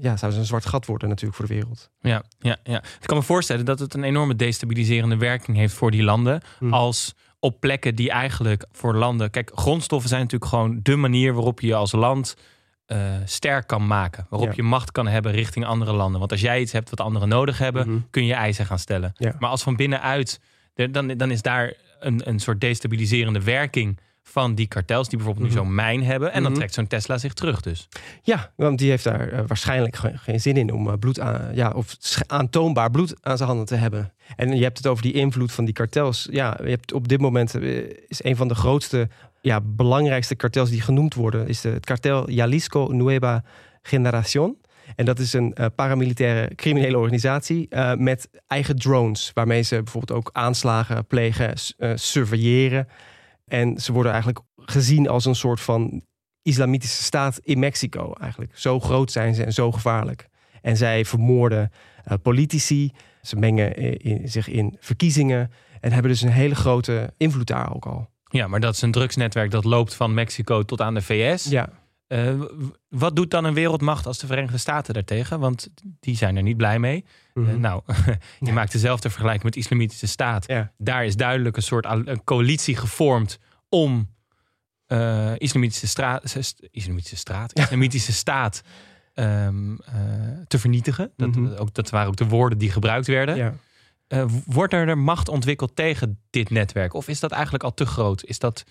Ja, 0.00 0.16
zou 0.16 0.32
ze 0.32 0.38
een 0.38 0.44
zwart 0.44 0.66
gat 0.66 0.86
worden 0.86 1.08
natuurlijk 1.08 1.36
voor 1.36 1.46
de 1.46 1.54
wereld. 1.54 1.90
Ja, 2.00 2.22
ja, 2.38 2.56
ja. 2.62 2.78
Ik 2.78 3.06
kan 3.06 3.16
me 3.16 3.22
voorstellen 3.22 3.64
dat 3.64 3.78
het 3.78 3.94
een 3.94 4.04
enorme 4.04 4.36
destabiliserende 4.36 5.16
werking 5.16 5.56
heeft 5.56 5.74
voor 5.74 5.90
die 5.90 6.02
landen. 6.02 6.40
Hmm. 6.58 6.72
Als 6.72 7.14
op 7.44 7.60
plekken 7.60 7.94
die 7.94 8.10
eigenlijk 8.10 8.64
voor 8.72 8.94
landen. 8.94 9.30
Kijk, 9.30 9.50
grondstoffen 9.54 10.08
zijn 10.08 10.20
natuurlijk 10.22 10.50
gewoon 10.50 10.80
de 10.82 10.96
manier 10.96 11.34
waarop 11.34 11.60
je 11.60 11.66
je 11.66 11.74
als 11.74 11.92
land 11.92 12.36
eh, 12.86 12.98
sterk 13.24 13.66
kan 13.66 13.86
maken. 13.86 14.26
Waarop 14.30 14.48
Ja. 14.48 14.54
je 14.56 14.62
macht 14.62 14.92
kan 14.92 15.06
hebben 15.06 15.32
richting 15.32 15.64
andere 15.64 15.92
landen. 15.92 16.18
Want 16.18 16.32
als 16.32 16.40
jij 16.40 16.60
iets 16.60 16.72
hebt 16.72 16.90
wat 16.90 17.00
anderen 17.00 17.28
nodig 17.28 17.58
hebben, 17.58 17.88
Mhm. 17.88 17.98
kun 18.10 18.24
je 18.26 18.34
eisen 18.34 18.66
gaan 18.66 18.78
stellen. 18.78 19.12
Ja. 19.16 19.36
Maar 19.38 19.50
als 19.50 19.62
van 19.62 19.76
binnenuit, 19.76 20.40
dan, 20.74 21.06
dan 21.08 21.30
is 21.30 21.42
daar 21.42 21.72
een, 22.00 22.20
een 22.28 22.38
soort 22.40 22.60
destabiliserende 22.60 23.40
werking 23.42 23.98
van 24.22 24.54
die 24.54 24.66
kartels, 24.66 25.08
die 25.08 25.16
bijvoorbeeld 25.18 25.46
nu 25.48 25.54
Mhm. 25.54 25.64
zo'n 25.64 25.74
mijn 25.74 26.04
hebben. 26.04 26.32
En 26.32 26.40
dan 26.42 26.50
Mhm. 26.50 26.60
trekt 26.60 26.74
zo'n 26.74 26.86
Tesla 26.86 27.18
zich 27.18 27.32
terug 27.32 27.60
dus. 27.60 27.88
Ja, 28.22 28.52
want 28.56 28.78
die 28.78 28.90
heeft 28.90 29.04
daar 29.04 29.28
eh, 29.28 29.40
waarschijnlijk 29.46 29.96
ge- 29.96 30.12
geen 30.16 30.40
zin 30.40 30.56
in 30.56 30.72
om 30.72 30.88
eh, 30.88 30.94
bloed 30.98 31.20
aan, 31.20 31.50
ja, 31.54 31.70
of 31.70 31.96
aantoonbaar 32.26 32.90
bloed 32.90 33.14
aan 33.20 33.36
zijn 33.36 33.48
handen 33.48 33.66
te 33.66 33.74
hebben. 33.74 34.12
En 34.36 34.56
je 34.56 34.62
hebt 34.62 34.76
het 34.76 34.86
over 34.86 35.02
die 35.02 35.12
invloed 35.12 35.52
van 35.52 35.64
die 35.64 35.74
kartels. 35.74 36.28
Ja, 36.30 36.58
je 36.62 36.68
hebt 36.70 36.92
op 36.92 37.08
dit 37.08 37.20
moment 37.20 37.54
eh, 37.54 37.78
is 38.08 38.24
een 38.24 38.36
van 38.36 38.48
de 38.48 38.54
grootste, 38.54 39.08
ja, 39.40 39.60
belangrijkste 39.62 40.34
kartels 40.34 40.70
die 40.70 40.80
genoemd 40.80 41.14
worden, 41.14 41.48
is 41.48 41.60
de, 41.60 41.68
het 41.68 41.84
kartel 41.86 42.30
Jalisco 42.30 42.88
Nueva 42.92 43.44
Generación. 43.82 44.56
En 44.96 45.04
dat 45.04 45.18
is 45.18 45.32
een 45.32 45.54
paramilitaire 45.74 46.54
criminele 46.54 46.98
organisatie 46.98 47.66
eh, 47.70 47.94
met 47.94 48.28
eigen 48.46 48.76
drones, 48.76 49.30
waarmee 49.34 49.62
ze 49.62 49.82
bijvoorbeeld 49.82 50.18
ook 50.18 50.30
aanslagen 50.32 51.06
plegen, 51.06 51.52
surveilleren. 51.94 52.88
En 53.44 53.78
ze 53.78 53.92
worden 53.92 54.12
eigenlijk 54.12 54.44
gezien 54.56 55.08
als 55.08 55.24
een 55.24 55.34
soort 55.34 55.60
van 55.60 56.02
islamitische 56.42 57.02
staat 57.02 57.38
in 57.42 57.58
Mexico 57.58 58.12
eigenlijk. 58.12 58.58
Zo 58.58 58.80
groot 58.80 59.12
zijn 59.12 59.34
ze 59.34 59.44
en 59.44 59.52
zo 59.52 59.72
gevaarlijk. 59.72 60.28
En 60.62 60.76
zij 60.76 61.04
vermoorden 61.04 61.70
uh, 62.10 62.14
politici. 62.22 62.92
Ze 63.22 63.36
mengen 63.36 63.76
in, 63.98 64.28
zich 64.28 64.48
in 64.48 64.76
verkiezingen. 64.80 65.50
En 65.80 65.92
hebben 65.92 66.10
dus 66.10 66.22
een 66.22 66.32
hele 66.32 66.54
grote 66.54 67.14
invloed 67.16 67.46
daar 67.46 67.74
ook 67.74 67.86
al. 67.86 68.10
Ja, 68.28 68.46
maar 68.46 68.60
dat 68.60 68.74
is 68.74 68.82
een 68.82 68.90
drugsnetwerk 68.90 69.50
dat 69.50 69.64
loopt 69.64 69.94
van 69.94 70.14
Mexico 70.14 70.62
tot 70.62 70.80
aan 70.80 70.94
de 70.94 71.02
VS. 71.02 71.44
Ja. 71.44 71.68
Uh, 72.12 72.42
wat 72.88 73.16
doet 73.16 73.30
dan 73.30 73.44
een 73.44 73.54
wereldmacht 73.54 74.06
als 74.06 74.18
de 74.18 74.26
Verenigde 74.26 74.58
Staten 74.58 74.94
daartegen? 74.94 75.40
Want 75.40 75.68
die 76.00 76.16
zijn 76.16 76.36
er 76.36 76.42
niet 76.42 76.56
blij 76.56 76.78
mee. 76.78 77.04
Mm 77.34 77.44
-hmm. 77.44 77.54
uh, 77.54 77.60
nou, 77.60 77.82
je 78.40 78.46
ja. 78.46 78.52
maakt 78.52 78.72
dezelfde 78.72 79.08
vergelijking 79.10 79.44
met 79.44 79.52
de 79.52 79.60
Islamitische 79.60 80.06
Staat. 80.06 80.46
Ja. 80.46 80.72
Daar 80.78 81.04
is 81.04 81.16
duidelijk 81.16 81.56
een 81.56 81.62
soort 81.62 81.84
een 81.84 82.24
coalitie 82.24 82.76
gevormd 82.76 83.38
om 83.68 84.08
uh, 84.88 85.32
Islamitische, 85.38 85.86
straat, 85.86 86.36
Islamitische 86.70 87.16
straat, 87.16 87.58
Islamitische 87.58 88.12
staat 88.12 88.62
um, 89.14 89.78
te 90.46 90.58
vernietigen. 90.58 91.12
Dat, 91.16 91.34
Mhm. 91.34 91.54
ook, 91.54 91.74
dat 91.74 91.90
waren 91.90 92.08
ook 92.08 92.16
de 92.16 92.28
woorden 92.28 92.58
die 92.58 92.70
gebruikt 92.70 93.06
werden. 93.06 93.36
Ja. 93.36 93.54
Wordt 94.44 94.72
er 94.72 94.98
macht 94.98 95.28
ontwikkeld 95.28 95.76
tegen 95.76 96.18
dit 96.30 96.50
netwerk? 96.50 96.94
Of 96.94 97.08
is 97.08 97.20
dat 97.20 97.30
eigenlijk 97.30 97.64
al 97.64 97.74
te 97.74 97.86
groot? 97.86 98.24
Is 98.24 98.38
dat... 98.38 98.64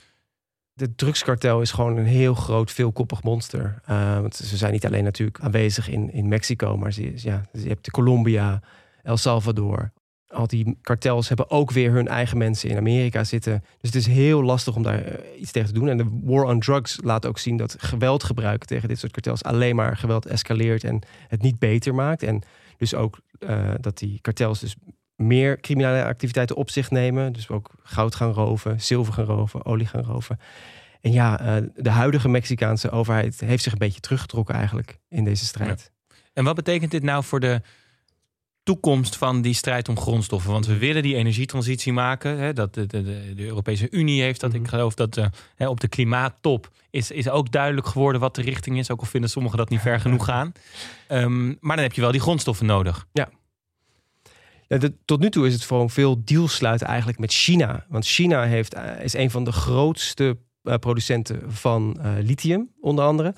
De 0.74 0.96
drugskartel 0.96 1.62
is 1.62 1.72
gewoon 1.72 1.98
een 1.98 2.06
heel 2.06 2.34
groot, 2.34 2.72
veelkoppig 2.72 3.24
monster. 3.24 3.82
Uh, 3.90 4.20
want 4.20 4.36
ze 4.36 4.58
zijn 4.58 4.72
niet 4.72 4.86
alleen 4.86 5.04
natuurlijk 5.04 5.40
aanwezig 5.40 5.90
in, 5.90 6.14
in 6.14 6.28
Mexico, 6.28 6.78
maar 6.78 6.94
ze, 6.94 7.12
ja, 7.16 7.46
je 7.52 7.68
hebt 7.68 7.92
Colombia, 7.92 8.62
El 9.04 9.18
Salvador. 9.18 9.92
Al 10.28 10.48
die 10.48 10.78
kartels 10.82 11.28
hebben 11.28 11.50
ook 11.50 11.72
weer 11.72 11.92
hun 11.92 12.08
eigen 12.08 12.38
mensen 12.38 12.70
in 12.70 12.78
Amerika 12.78 13.24
zitten. 13.24 13.64
Dus 13.80 13.94
het 13.94 13.96
is 13.96 14.08
heel 14.08 14.44
lastig 14.44 14.76
om 14.76 14.84
daar 14.84 15.06
uh, 15.06 15.42
iets 15.42 15.52
tegen 15.52 15.74
te 15.74 15.80
doen. 15.80 15.90
En 15.90 15.98
de 15.98 16.20
war 16.24 16.44
on 16.44 16.60
drugs 16.60 17.00
laat 17.04 17.26
ook 17.26 17.38
zien 17.38 17.58
dat 17.58 17.76
geweldgebruik 17.80 18.66
tegen 18.66 18.88
dit 18.88 19.00
soort 19.00 19.12
kartels 19.12 19.44
alleen 19.44 19.76
maar 19.76 19.98
geweld 19.98 20.26
escaleert 20.26 20.84
en 20.84 21.02
het 21.28 21.42
niet 21.42 21.60
beter 21.60 21.96
maakt. 21.96 22.24
En 22.24 22.42
dus 22.78 22.96
ook 22.96 23.20
uh, 23.40 23.72
dat 23.80 23.98
die 23.98 24.20
kartels 24.22 24.60
dus 24.60 24.76
meer 25.16 25.60
criminele 25.60 26.04
activiteiten 26.04 26.56
op 26.56 26.70
zich 26.70 26.92
nemen. 26.92 27.34
Dus 27.34 27.50
ook 27.50 27.70
goud 27.84 28.16
gaan 28.16 28.32
roven, 28.32 28.82
zilver 28.82 29.14
gaan 29.14 29.26
roven, 29.26 29.66
olie 29.66 29.88
gaan 29.88 30.04
roven. 30.04 30.40
En 31.02 31.12
ja, 31.12 31.60
uh, 31.62 31.68
de 31.76 31.90
huidige 31.90 32.30
Mexicaanse 32.30 32.90
overheid 32.90 33.40
heeft 33.40 33.64
zich 33.64 33.72
een 33.72 33.78
beetje 33.78 34.00
teruggetrokken 34.00 34.56
eigenlijk 34.56 34.98
in 35.10 35.24
deze 35.24 35.46
strijd. 35.46 35.92
Ja. 36.08 36.16
En 36.34 36.44
wat 36.44 36.56
betekent 36.56 36.92
dit 36.92 37.04
nou 37.04 37.24
voor 37.24 37.40
de 37.40 37.62
toekomst 38.64 39.16
van 39.16 39.42
die 39.42 39.54
strijd 39.54 39.90
om 39.90 40.00
grondstoffen? 40.00 40.52
Want 40.52 40.66
we 40.66 40.78
willen 40.78 41.04
die 41.04 41.16
energietransitie 41.16 41.94
maken. 41.94 42.38
Hè, 42.38 42.54
dat 42.54 42.74
de, 42.74 42.86
de, 42.86 43.34
de, 43.36 43.46
Europese 43.46 43.88
Unie 43.90 44.22
heeft 44.22 44.40
dat. 44.40 44.50
Mm 44.50 44.56
-hmm. 44.56 44.66
Ik 44.66 44.72
geloof 44.72 44.94
dat 44.94 45.18
uh, 45.18 45.26
hè, 45.56 45.68
op 45.68 45.80
de 45.80 45.88
klimaattop 45.88 46.72
is, 46.90 47.12
is 47.12 47.30
ook 47.30 47.52
duidelijk 47.52 47.88
geworden 47.88 48.22
wat 48.22 48.36
de 48.36 48.42
richting 48.42 48.78
is. 48.78 48.92
Ook 48.92 49.00
al 49.00 49.06
vinden 49.06 49.30
sommigen 49.30 49.58
dat 49.58 49.70
niet 49.70 49.82
ver 49.82 50.00
genoeg 50.00 50.26
gaan. 50.26 50.52
Um, 51.10 51.58
maar 51.60 51.76
dan 51.76 51.86
heb 51.86 51.94
je 51.94 52.02
wel 52.02 52.12
die 52.12 52.22
grondstoffen 52.22 52.66
nodig. 52.66 53.08
Ja. 53.12 53.30
De, 54.80 54.94
tot 55.06 55.20
nu 55.20 55.30
toe 55.30 55.48
is 55.48 55.54
het 55.54 55.64
gewoon 55.64 55.90
veel 55.90 56.22
deals 56.24 56.56
sluiten 56.56 56.88
eigenlijk 56.88 57.20
met 57.20 57.32
China. 57.32 57.86
Want 57.90 58.06
China 58.06 58.44
heeft, 58.44 58.76
uh, 58.76 59.04
is 59.04 59.14
een 59.14 59.32
van 59.32 59.44
de 59.44 59.52
grootste 59.52 60.38
uh, 60.64 60.76
producenten 60.76 61.52
van 61.52 61.98
uh, 62.00 62.12
lithium, 62.22 62.70
onder 62.80 63.06
andere. 63.06 63.36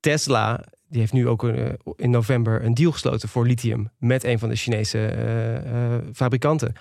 Tesla 0.00 0.64
die 0.88 1.00
heeft 1.00 1.12
nu 1.12 1.28
ook 1.28 1.44
in 1.96 2.10
november 2.10 2.64
een 2.64 2.74
deal 2.74 2.92
gesloten 2.92 3.28
voor 3.28 3.46
lithium 3.46 3.90
met 3.98 4.24
een 4.24 4.38
van 4.38 4.48
de 4.48 4.56
Chinese 4.56 5.14
uh, 5.72 5.96
fabrikanten. 6.12 6.72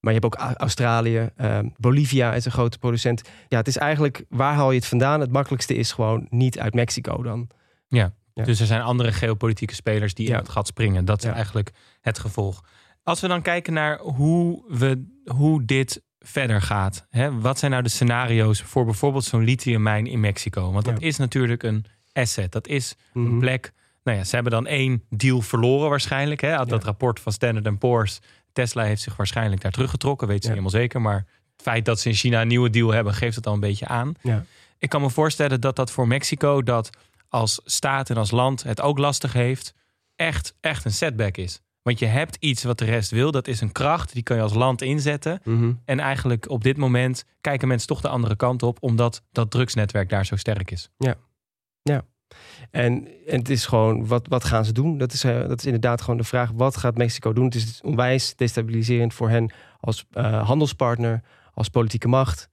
Maar 0.00 0.12
je 0.12 0.18
hebt 0.20 0.34
ook 0.34 0.54
Australië, 0.56 1.30
Bolivia 1.76 2.34
is 2.34 2.44
een 2.44 2.52
grote 2.52 2.78
producent. 2.78 3.22
Ja, 3.48 3.58
het 3.58 3.68
is 3.68 3.76
eigenlijk, 3.76 4.24
waar 4.28 4.54
haal 4.54 4.70
je 4.70 4.78
het 4.78 4.86
vandaan? 4.86 5.20
Het 5.20 5.32
makkelijkste 5.32 5.74
is 5.74 5.92
gewoon 5.92 6.26
niet 6.30 6.58
uit 6.58 6.74
Mexico 6.74 7.22
dan. 7.22 7.48
Ja, 7.88 8.12
ja. 8.34 8.44
dus 8.44 8.60
er 8.60 8.66
zijn 8.66 8.80
andere 8.80 9.12
geopolitieke 9.12 9.74
spelers 9.74 10.14
die 10.14 10.26
ja. 10.26 10.32
in 10.32 10.38
het 10.38 10.48
gat 10.48 10.66
springen. 10.66 11.04
Dat 11.04 11.18
is 11.18 11.28
ja. 11.28 11.34
eigenlijk 11.34 11.70
het 12.00 12.18
gevolg. 12.18 12.62
Als 13.02 13.20
we 13.20 13.28
dan 13.28 13.42
kijken 13.42 13.72
naar 13.72 13.98
hoe, 13.98 14.64
we, 14.68 15.04
hoe 15.24 15.64
dit 15.64 16.02
verder 16.18 16.62
gaat. 16.62 17.06
Hè? 17.10 17.40
Wat 17.40 17.58
zijn 17.58 17.70
nou 17.70 17.82
de 17.82 17.88
scenario's 17.88 18.62
voor 18.62 18.84
bijvoorbeeld 18.84 19.24
zo'n 19.24 19.44
lithiummijn 19.44 20.06
in 20.06 20.20
Mexico? 20.20 20.72
Want 20.72 20.84
dat 20.84 21.00
ja. 21.00 21.06
is 21.06 21.16
natuurlijk 21.16 21.62
een 21.62 21.84
asset. 22.12 22.52
Dat 22.52 22.66
is 22.66 22.94
mm 23.12 23.24
-hmm. 23.24 23.32
een 23.32 23.38
plek. 23.38 23.72
Nou 24.02 24.18
ja, 24.18 24.24
ze 24.24 24.34
hebben 24.34 24.52
dan 24.52 24.66
één 24.66 25.04
deal 25.10 25.40
verloren 25.40 25.90
waarschijnlijk. 25.90 26.40
Hè? 26.40 26.56
Dat 26.56 26.70
ja. 26.70 26.78
rapport 26.78 27.20
van 27.20 27.32
Standard 27.32 27.78
Poor's. 27.78 28.20
Tesla 28.52 28.82
heeft 28.82 29.02
zich 29.02 29.16
waarschijnlijk 29.16 29.62
daar 29.62 29.72
teruggetrokken. 29.72 30.28
Weet 30.28 30.42
ze 30.42 30.48
ja. 30.48 30.54
niet 30.54 30.62
helemaal 30.62 30.82
zeker. 30.82 31.00
Maar 31.00 31.26
het 31.52 31.62
feit 31.62 31.84
dat 31.84 32.00
ze 32.00 32.08
in 32.08 32.14
China 32.14 32.40
een 32.40 32.48
nieuwe 32.48 32.70
deal 32.70 32.90
hebben... 32.92 33.14
geeft 33.14 33.36
het 33.36 33.46
al 33.46 33.54
een 33.54 33.60
beetje 33.60 33.86
aan. 33.86 34.14
Ik 34.78 34.88
kan 34.88 35.00
me 35.00 35.10
voorstellen 35.10 35.60
dat 35.60 35.76
dat 35.76 35.90
voor 35.90 36.08
Mexico... 36.08 36.62
dat 36.62 36.90
als 37.28 37.60
staat 37.64 38.10
en 38.10 38.16
als 38.16 38.30
land 38.30 38.62
het 38.62 38.80
ook 38.80 38.98
lastig 38.98 39.32
heeft... 39.32 39.74
echt, 40.16 40.54
echt 40.60 40.84
een 40.84 40.92
setback 40.92 41.36
is. 41.36 41.60
Want 41.82 41.98
je 41.98 42.06
hebt 42.06 42.36
iets 42.40 42.62
wat 42.62 42.78
de 42.78 42.84
rest 42.84 43.10
wil. 43.10 43.30
Dat 43.30 43.48
is 43.48 43.60
een 43.60 43.72
kracht. 43.72 44.12
Die 44.12 44.22
kan 44.22 44.36
je 44.36 44.42
als 44.42 44.54
land 44.54 44.82
inzetten. 44.82 45.40
Mm 45.44 45.58
-hmm. 45.58 45.80
En 45.84 46.00
eigenlijk 46.00 46.50
op 46.50 46.64
dit 46.64 46.76
moment 46.76 47.24
kijken 47.40 47.68
mensen 47.68 47.88
toch 47.88 48.00
de 48.00 48.08
andere 48.08 48.36
kant 48.36 48.62
op. 48.62 48.76
Omdat 48.80 49.22
dat 49.32 49.50
drugsnetwerk 49.50 50.08
daar 50.08 50.26
zo 50.26 50.36
sterk 50.36 50.70
is. 50.70 50.90
Ja, 50.96 51.14
ja. 51.82 52.04
En, 52.70 53.08
en 53.26 53.38
het 53.38 53.48
is 53.48 53.66
gewoon, 53.66 54.06
wat, 54.06 54.28
wat 54.28 54.44
gaan 54.44 54.64
ze 54.64 54.72
doen? 54.72 54.98
Dat 54.98 55.12
is, 55.12 55.24
uh, 55.24 55.48
dat 55.48 55.58
is 55.58 55.64
inderdaad 55.64 56.00
gewoon 56.00 56.16
de 56.16 56.24
vraag. 56.24 56.50
Wat 56.54 56.76
gaat 56.76 56.96
Mexico 56.96 57.32
doen? 57.32 57.44
Het 57.44 57.54
is 57.54 57.80
onwijs 57.82 58.36
destabiliserend 58.36 59.14
voor 59.14 59.28
hen 59.28 59.52
als 59.80 60.04
uh, 60.12 60.46
handelspartner, 60.46 61.22
als 61.54 61.68
politieke 61.68 62.08
macht. 62.08 62.50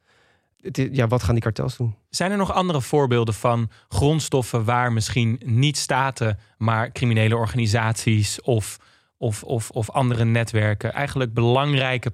Het 0.62 0.77
is, 0.77 0.88
ja, 0.91 1.07
wat 1.07 1.24
gaan 1.24 1.33
die 1.33 1.43
kartels 1.43 1.77
doen? 1.77 1.95
Zijn 2.09 2.31
er 2.31 2.38
nog 2.38 2.53
andere 2.53 2.81
voorbeelden 2.81 3.33
van 3.33 3.69
grondstoffen 3.89 4.63
waar 4.63 4.93
misschien 4.93 5.41
niet 5.45 5.77
staten, 5.77 6.39
maar 6.57 6.91
criminele 6.91 7.36
organisaties 7.36 8.41
of, 8.41 8.77
of, 9.19 9.43
of, 9.43 9.69
of 9.69 9.91
andere 9.91 10.25
netwerken 10.25 10.93
eigenlijk 10.93 11.33
belangrijke 11.33 12.11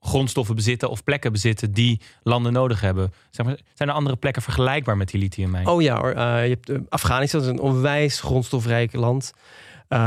grondstoffen 0.00 0.54
bezitten 0.54 0.90
of 0.90 1.04
plekken 1.04 1.32
bezitten 1.32 1.72
die 1.72 2.00
landen 2.22 2.52
nodig 2.52 2.80
hebben. 2.80 3.12
Zeg 3.30 3.46
maar, 3.46 3.58
zijn 3.74 3.88
er 3.88 3.94
andere 3.94 4.16
plekken 4.16 4.42
vergelijkbaar 4.42 4.96
met 4.96 5.08
die 5.08 5.20
lithiummijn? 5.20 5.66
Oh 5.66 5.82
ja. 5.82 6.04
Uh, 6.04 6.12
je 6.42 6.50
hebt, 6.52 6.70
uh, 6.70 6.78
Afghanistan 6.88 7.40
is 7.40 7.46
een 7.46 7.58
onwijs 7.58 8.20
grondstofrijk 8.20 8.92
land. 8.92 9.32
Uh, 9.88 9.98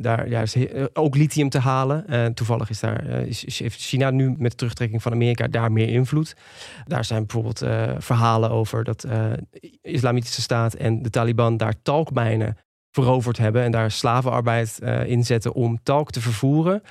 daar 0.00 0.28
ja, 0.28 0.40
is 0.40 0.56
ook 0.92 1.16
lithium 1.16 1.48
te 1.48 1.58
halen. 1.58 2.34
toevallig 2.34 2.70
is 2.70 2.80
daar, 2.80 3.04
heeft 3.04 3.80
China 3.80 4.10
nu 4.10 4.34
met 4.38 4.50
de 4.50 4.56
terugtrekking 4.56 5.02
van 5.02 5.12
Amerika 5.12 5.46
daar 5.46 5.72
meer 5.72 5.88
invloed. 5.88 6.36
Daar 6.84 7.04
zijn 7.04 7.26
bijvoorbeeld 7.26 7.58
verhalen 8.04 8.50
over 8.50 8.84
dat 8.84 9.00
de 9.00 9.46
Islamitische 9.82 10.40
Staat 10.40 10.74
en 10.74 11.02
de 11.02 11.10
Taliban 11.10 11.56
daar 11.56 11.74
talkmijnen 11.82 12.56
veroverd 12.90 13.38
hebben 13.38 13.62
en 13.62 13.70
daar 13.70 13.90
slavenarbeid 13.90 14.78
inzetten 15.06 15.52
om 15.52 15.78
talk 15.82 16.10
te 16.10 16.20
vervoeren 16.20 16.82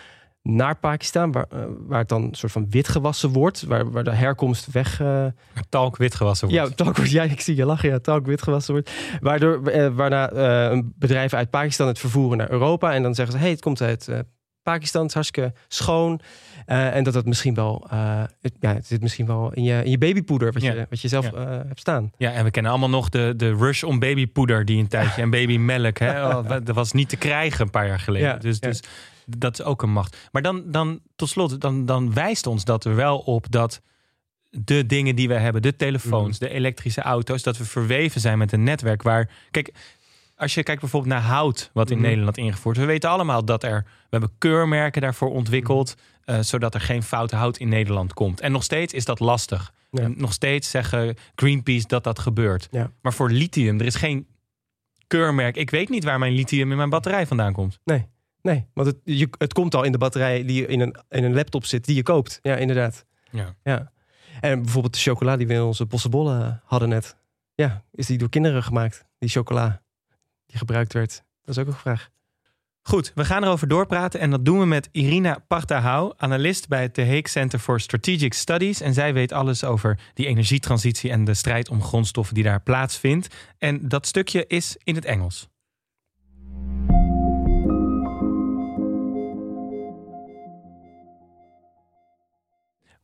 naar 0.48 0.76
Pakistan, 0.76 1.32
waar, 1.32 1.46
uh, 1.54 1.60
waar 1.88 2.00
het 2.00 2.10
dan 2.10 2.24
een 2.24 2.36
soort 2.36 2.52
van 2.52 2.70
wit 2.70 2.88
gewassen 2.88 3.30
wordt, 3.30 3.64
waar, 3.64 3.92
waar 3.92 4.04
de 4.04 4.12
herkomst 4.12 4.72
weg. 4.72 5.00
Uh... 5.02 5.26
Talk 5.70 5.98
wit 5.98 6.16
gewassen 6.16 6.50
wordt. 6.50 6.70
Ja, 6.70 6.76
talk 6.76 6.96
wordt. 6.96 7.12
Ja, 7.12 7.24
ik 7.24 7.42
zie 7.42 7.56
je 7.56 7.66
lachen. 7.66 7.90
Ja, 7.90 8.00
talk 8.00 8.26
wit 8.26 8.42
gewassen 8.42 8.74
wordt. 8.74 8.92
Waardoor, 9.20 9.76
uh, 9.76 9.88
waarna 9.88 10.32
een 10.72 10.94
bedrijf 10.96 11.34
uit 11.34 11.50
Pakistan 11.50 11.88
het 11.88 12.00
vervoeren 12.00 12.38
naar 12.38 12.52
Europa 12.52 12.94
en 12.94 13.04
dan 13.04 13.16
zeggen 13.16 13.34
ze: 13.36 13.42
hey, 13.42 13.50
het 13.50 13.62
komt 13.62 13.82
uit 13.82 14.10
Pakistan, 14.72 15.06
is 15.06 15.14
hartstikke 15.14 15.54
schoon. 15.68 16.20
en 16.66 17.04
dat 17.04 17.14
dat 17.14 17.26
misschien 17.26 17.54
wel, 17.54 17.88
het, 18.42 18.54
ja, 18.60 18.74
het 18.74 18.88
zit 18.88 19.02
misschien 19.02 19.26
wel 19.26 19.54
in 19.54 19.64
je, 19.64 19.84
in 19.84 19.92
je 19.92 19.98
babypoeder, 19.98 20.52
wat, 20.52 20.62
ja. 20.62 20.74
je, 20.74 20.86
wat 20.90 21.02
je 21.02 21.08
zelf 21.08 21.32
ja. 21.32 21.48
hebt 21.68 21.80
staan. 21.80 22.12
Ja, 22.18 22.32
en 22.32 22.44
we 22.44 22.52
kennen 22.52 22.72
allemaal 22.72 22.90
nog 22.90 23.10
de, 23.10 23.34
de 23.38 23.56
rush 23.56 23.84
om 23.84 24.00
babypoeder 24.00 24.66
die 24.66 24.80
een 24.80 24.88
tijdje 24.88 25.22
en 25.22 25.30
babymelk. 25.30 25.98
Hè? 25.98 26.16
Oh, 26.28 26.50
dat 26.50 26.76
was 26.76 26.92
niet 26.92 27.10
te 27.10 27.16
krijgen 27.16 27.62
een 27.62 27.72
paar 27.72 27.88
jaar 27.88 28.00
geleden. 28.00 28.28
Ja, 28.28 28.38
dus, 28.38 28.60
dus 28.60 28.84
dat 29.26 29.60
is 29.60 29.66
ook 29.66 29.82
een 29.82 29.92
macht. 29.92 30.18
Maar 30.32 30.42
dan, 30.42 30.64
dan 30.66 31.00
tot 31.16 31.30
slot, 31.30 31.62
dan, 31.62 31.86
dan 31.86 32.14
wijst 32.14 32.48
ons 32.48 32.64
dat 32.66 32.86
er 32.86 32.96
wel 32.96 33.18
op 33.18 33.52
dat 33.52 33.82
de 34.50 34.86
dingen 34.86 35.16
die 35.16 35.28
we 35.28 35.34
hebben, 35.34 35.62
de 35.62 35.76
telefoons, 35.76 36.40
mm. 36.40 36.48
de 36.48 36.54
elektrische 36.54 37.02
auto's, 37.02 37.44
dat 37.44 37.58
we 37.58 37.66
verweven 37.66 38.22
zijn 38.22 38.38
met 38.38 38.52
een 38.52 38.64
netwerk 38.64 39.02
waar. 39.02 39.30
Kijk, 39.52 39.74
als 40.38 40.54
je 40.54 40.64
kijkt 40.64 40.82
bijvoorbeeld 40.82 41.14
naar 41.14 41.22
hout, 41.22 41.70
wat 41.74 41.90
in 41.90 41.98
mm. 41.98 42.04
Nederland 42.04 42.38
ingevoerd. 42.38 42.78
We 42.78 42.86
weten 42.86 43.10
allemaal 43.10 43.46
dat 43.46 43.64
er. 43.64 43.84
We 43.84 44.08
hebben 44.10 44.32
keurmerken 44.38 45.02
daarvoor 45.02 45.32
ontwikkeld. 45.32 45.96
Mm. 45.98 46.36
Uh, 46.36 46.42
zodat 46.42 46.74
er 46.74 46.82
geen 46.82 47.04
fout 47.04 47.32
hout 47.32 47.58
in 47.58 47.70
Nederland 47.70 48.14
komt. 48.14 48.42
En 48.42 48.52
nog 48.52 48.64
steeds 48.64 48.94
is 48.94 49.06
dat 49.06 49.20
lastig. 49.20 49.74
Ja. 49.92 50.02
En 50.02 50.14
nog 50.18 50.34
steeds 50.34 50.70
zeggen 50.70 51.16
Greenpeace 51.36 51.88
dat 51.88 52.04
dat 52.04 52.20
gebeurt. 52.20 52.68
Ja. 52.72 52.92
Maar 53.02 53.14
voor 53.14 53.30
lithium, 53.30 53.80
er 53.80 53.86
is 53.86 53.96
geen 53.96 54.28
keurmerk. 55.08 55.56
Ik 55.56 55.70
weet 55.70 55.90
niet 55.90 56.04
waar 56.04 56.20
mijn 56.20 56.34
lithium 56.34 56.72
in 56.72 56.78
mijn 56.78 56.90
batterij 56.90 57.28
vandaan 57.28 57.54
komt. 57.54 57.80
Nee. 57.84 58.08
Nee, 58.42 58.66
want 58.74 58.88
het, 58.88 58.98
je, 59.04 59.30
het 59.38 59.54
komt 59.54 59.76
al 59.76 59.84
in 59.84 59.92
de 59.92 59.98
batterij 59.98 60.46
die 60.46 60.66
in 60.66 60.80
een, 60.80 60.96
in 61.10 61.24
een 61.24 61.34
laptop 61.34 61.66
zit 61.66 61.86
die 61.86 61.96
je 61.96 62.04
koopt. 62.04 62.40
Ja, 62.42 62.56
inderdaad. 62.56 63.06
Ja. 63.32 63.56
ja. 63.64 63.92
En 64.42 64.62
bijvoorbeeld 64.62 64.94
de 64.94 65.00
chocola 65.00 65.38
die 65.38 65.48
we 65.48 65.54
in 65.54 65.62
onze 65.62 65.86
bossenbollen 65.86 66.62
hadden 66.66 66.90
net. 66.90 67.16
Ja, 67.56 67.84
is 67.92 68.06
die 68.06 68.18
door 68.18 68.30
kinderen 68.30 68.64
gemaakt? 68.64 69.06
Die 69.20 69.30
chocola 69.30 69.82
die 70.48 70.58
gebruikt 70.58 70.94
werd. 70.94 71.24
Dat 71.44 71.58
is 71.58 71.62
ook 71.62 71.68
een 71.68 71.74
vraag. 71.74 72.10
Goed, 72.82 73.12
we 73.16 73.26
gaan 73.26 73.44
erover 73.44 73.68
doorpraten 73.68 74.20
en 74.20 74.30
dat 74.30 74.46
doen 74.46 74.60
we 74.60 74.66
met 74.66 74.90
Irina 74.92 75.44
Partahau, 75.48 76.14
analist 76.18 76.68
bij 76.68 76.82
het 76.82 76.94
The 76.94 77.06
Hague 77.06 77.30
Center 77.30 77.60
for 77.60 77.80
Strategic 77.80 78.34
Studies. 78.34 78.82
En 78.82 78.94
zij 78.94 79.14
weet 79.14 79.32
alles 79.32 79.64
over 79.64 80.00
die 80.14 80.28
energietransitie 80.28 81.12
en 81.12 81.24
de 81.24 81.34
strijd 81.34 81.70
om 81.70 81.84
grondstoffen 81.84 82.36
die 82.36 82.44
daar 82.44 82.62
plaatsvindt. 82.62 83.36
En 83.58 83.88
dat 83.88 84.08
stukje 84.08 84.48
is 84.48 84.76
in 84.84 84.96
het 84.96 85.06
Engels. 85.06 85.48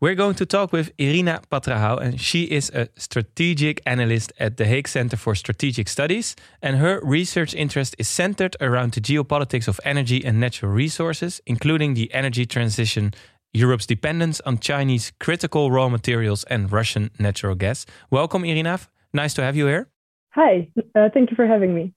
We're 0.03 0.15
going 0.15 0.35
to 0.35 0.45
talk 0.45 0.73
with 0.73 0.91
Irina 0.97 1.39
Patrahau, 1.49 1.97
and 1.97 2.19
she 2.19 2.43
is 2.43 2.69
a 2.71 2.89
strategic 2.97 3.81
analyst 3.85 4.33
at 4.37 4.57
the 4.57 4.65
Hague 4.65 4.89
Center 4.89 5.15
for 5.15 5.33
Strategic 5.33 5.87
Studies. 5.87 6.35
And 6.61 6.75
her 6.75 6.99
research 7.01 7.55
interest 7.55 7.95
is 7.97 8.09
centered 8.09 8.57
around 8.59 8.91
the 8.91 8.99
geopolitics 8.99 9.69
of 9.69 9.79
energy 9.85 10.21
and 10.25 10.41
natural 10.41 10.73
resources, 10.73 11.39
including 11.45 11.93
the 11.93 12.13
energy 12.13 12.45
transition, 12.45 13.13
Europe's 13.53 13.85
dependence 13.85 14.41
on 14.41 14.57
Chinese 14.57 15.13
critical 15.21 15.71
raw 15.71 15.87
materials, 15.87 16.43
and 16.49 16.69
Russian 16.69 17.09
natural 17.17 17.55
gas. 17.55 17.85
Welcome, 18.11 18.43
Irina. 18.43 18.81
Nice 19.13 19.33
to 19.35 19.41
have 19.41 19.55
you 19.55 19.67
here. 19.67 19.87
Hi, 20.31 20.67
uh, 20.95 21.07
thank 21.13 21.29
you 21.31 21.37
for 21.37 21.47
having 21.47 21.73
me. 21.73 21.93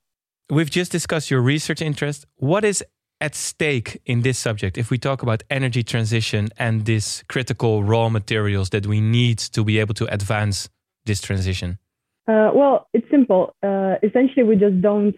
We've 0.49 0.71
just 0.71 0.93
discussed 0.93 1.29
your 1.29 1.41
research 1.41 1.83
interest. 1.83 2.25
What 2.37 2.65
is 2.65 2.85
at 3.21 3.35
stake 3.35 4.01
in 4.05 4.23
this 4.23 4.39
subject 4.39 4.77
if 4.77 4.91
we 4.91 4.99
talk 4.99 5.23
about 5.23 5.43
energy 5.51 5.83
transition 5.83 6.49
and 6.59 6.85
these 6.85 7.25
critical 7.29 7.83
raw 7.83 8.09
materials 8.09 8.71
that 8.71 8.87
we 8.87 9.01
need 9.01 9.39
to 9.39 9.65
be 9.65 9.79
able 9.79 9.95
to 9.95 10.13
advance 10.13 10.69
this 11.07 11.21
transition? 11.21 11.79
Uh, 12.29 12.51
well, 12.55 12.89
it's 12.93 13.09
simple. 13.11 13.55
Uh, 13.63 13.95
essentially, 14.03 14.43
we 14.43 14.57
just 14.57 14.81
don't 14.83 15.15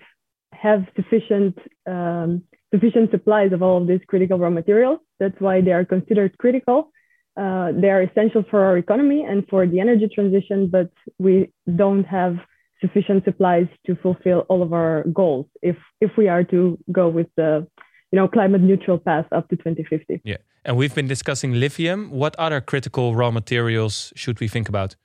have 0.52 0.84
sufficient 0.94 1.56
um, 1.86 2.42
sufficient 2.72 3.10
supplies 3.10 3.52
of 3.52 3.62
all 3.62 3.80
of 3.80 3.88
these 3.88 4.00
critical 4.06 4.38
raw 4.38 4.50
materials. 4.50 4.98
That's 5.18 5.40
why 5.40 5.62
they 5.62 5.72
are 5.72 5.84
considered 5.84 6.36
critical. 6.38 6.92
Uh, 7.36 7.72
they 7.72 7.88
are 7.88 8.02
essential 8.02 8.44
for 8.50 8.64
our 8.64 8.76
economy 8.76 9.24
and 9.26 9.46
for 9.48 9.66
the 9.66 9.80
energy 9.80 10.08
transition, 10.12 10.68
but 10.68 10.90
we 11.18 11.50
don't 11.76 12.04
have 12.04 12.36
sufficient 12.80 13.24
supplies 13.24 13.66
to 13.86 13.96
fulfill 13.96 14.40
all 14.48 14.62
of 14.62 14.72
our 14.72 15.04
goals 15.12 15.46
if 15.62 15.76
if 16.00 16.10
we 16.16 16.28
are 16.28 16.44
to 16.44 16.78
go 16.92 17.08
with 17.08 17.28
the 17.36 17.66
you 18.12 18.16
know 18.16 18.28
climate 18.28 18.60
neutral 18.60 18.98
path 18.98 19.26
up 19.32 19.48
to 19.48 19.56
2050 19.56 20.20
yeah. 20.24 20.36
And 20.64 20.76
we've 20.76 20.94
been 20.94 21.06
discussing 21.06 21.54
lithium. 21.54 22.10
What 22.10 22.36
other 22.36 22.60
critical 22.60 23.14
raw 23.14 23.30
materials 23.30 24.12
should 24.16 24.38
we 24.38 24.48
think 24.48 24.68
about? 24.68 24.96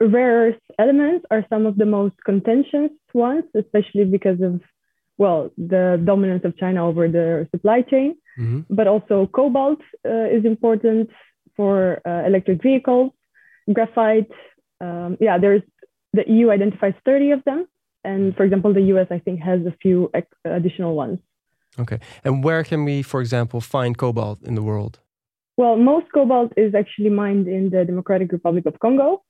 Rare 0.00 0.48
earth 0.48 0.62
elements 0.78 1.24
are 1.30 1.44
some 1.48 1.66
of 1.66 1.76
the 1.76 1.86
most 1.86 2.16
contentious 2.24 2.90
ones 3.14 3.44
especially 3.54 4.04
because 4.04 4.40
of 4.40 4.60
well 5.18 5.50
the 5.56 6.00
dominance 6.04 6.44
of 6.44 6.56
china 6.56 6.86
over 6.86 7.08
the 7.08 7.46
supply 7.54 7.82
chain. 7.82 8.16
Mm-hmm. 8.38 8.74
but 8.74 8.86
also 8.86 9.26
cobalt 9.26 9.82
uh, 10.08 10.24
is 10.36 10.46
important 10.46 11.10
for 11.54 12.00
uh, 12.06 12.22
electric 12.26 12.62
vehicles 12.62 13.12
graphite 13.70 14.32
um, 14.80 15.18
yeah 15.20 15.36
there's 15.36 15.60
the 16.14 16.24
eu 16.26 16.50
identifies 16.50 16.94
30 17.04 17.32
of 17.32 17.44
them 17.44 17.66
and 18.04 18.36
for 18.36 18.44
example, 18.44 18.72
the 18.72 18.82
US, 18.94 19.08
I 19.10 19.18
think, 19.18 19.40
has 19.40 19.60
a 19.66 19.74
few 19.80 20.10
additional 20.44 20.94
ones. 20.94 21.18
Okay. 21.78 21.98
And 22.24 22.44
where 22.44 22.64
can 22.64 22.84
we, 22.84 23.02
for 23.02 23.20
example, 23.20 23.60
find 23.60 23.96
cobalt 23.96 24.42
in 24.42 24.54
the 24.54 24.62
world? 24.62 25.00
Well, 25.56 25.76
most 25.76 26.06
cobalt 26.12 26.52
is 26.56 26.74
actually 26.74 27.10
mined 27.10 27.46
in 27.46 27.70
the 27.70 27.84
Democratic 27.84 28.32
Republic 28.32 28.66
of 28.66 28.78
Congo, 28.78 29.22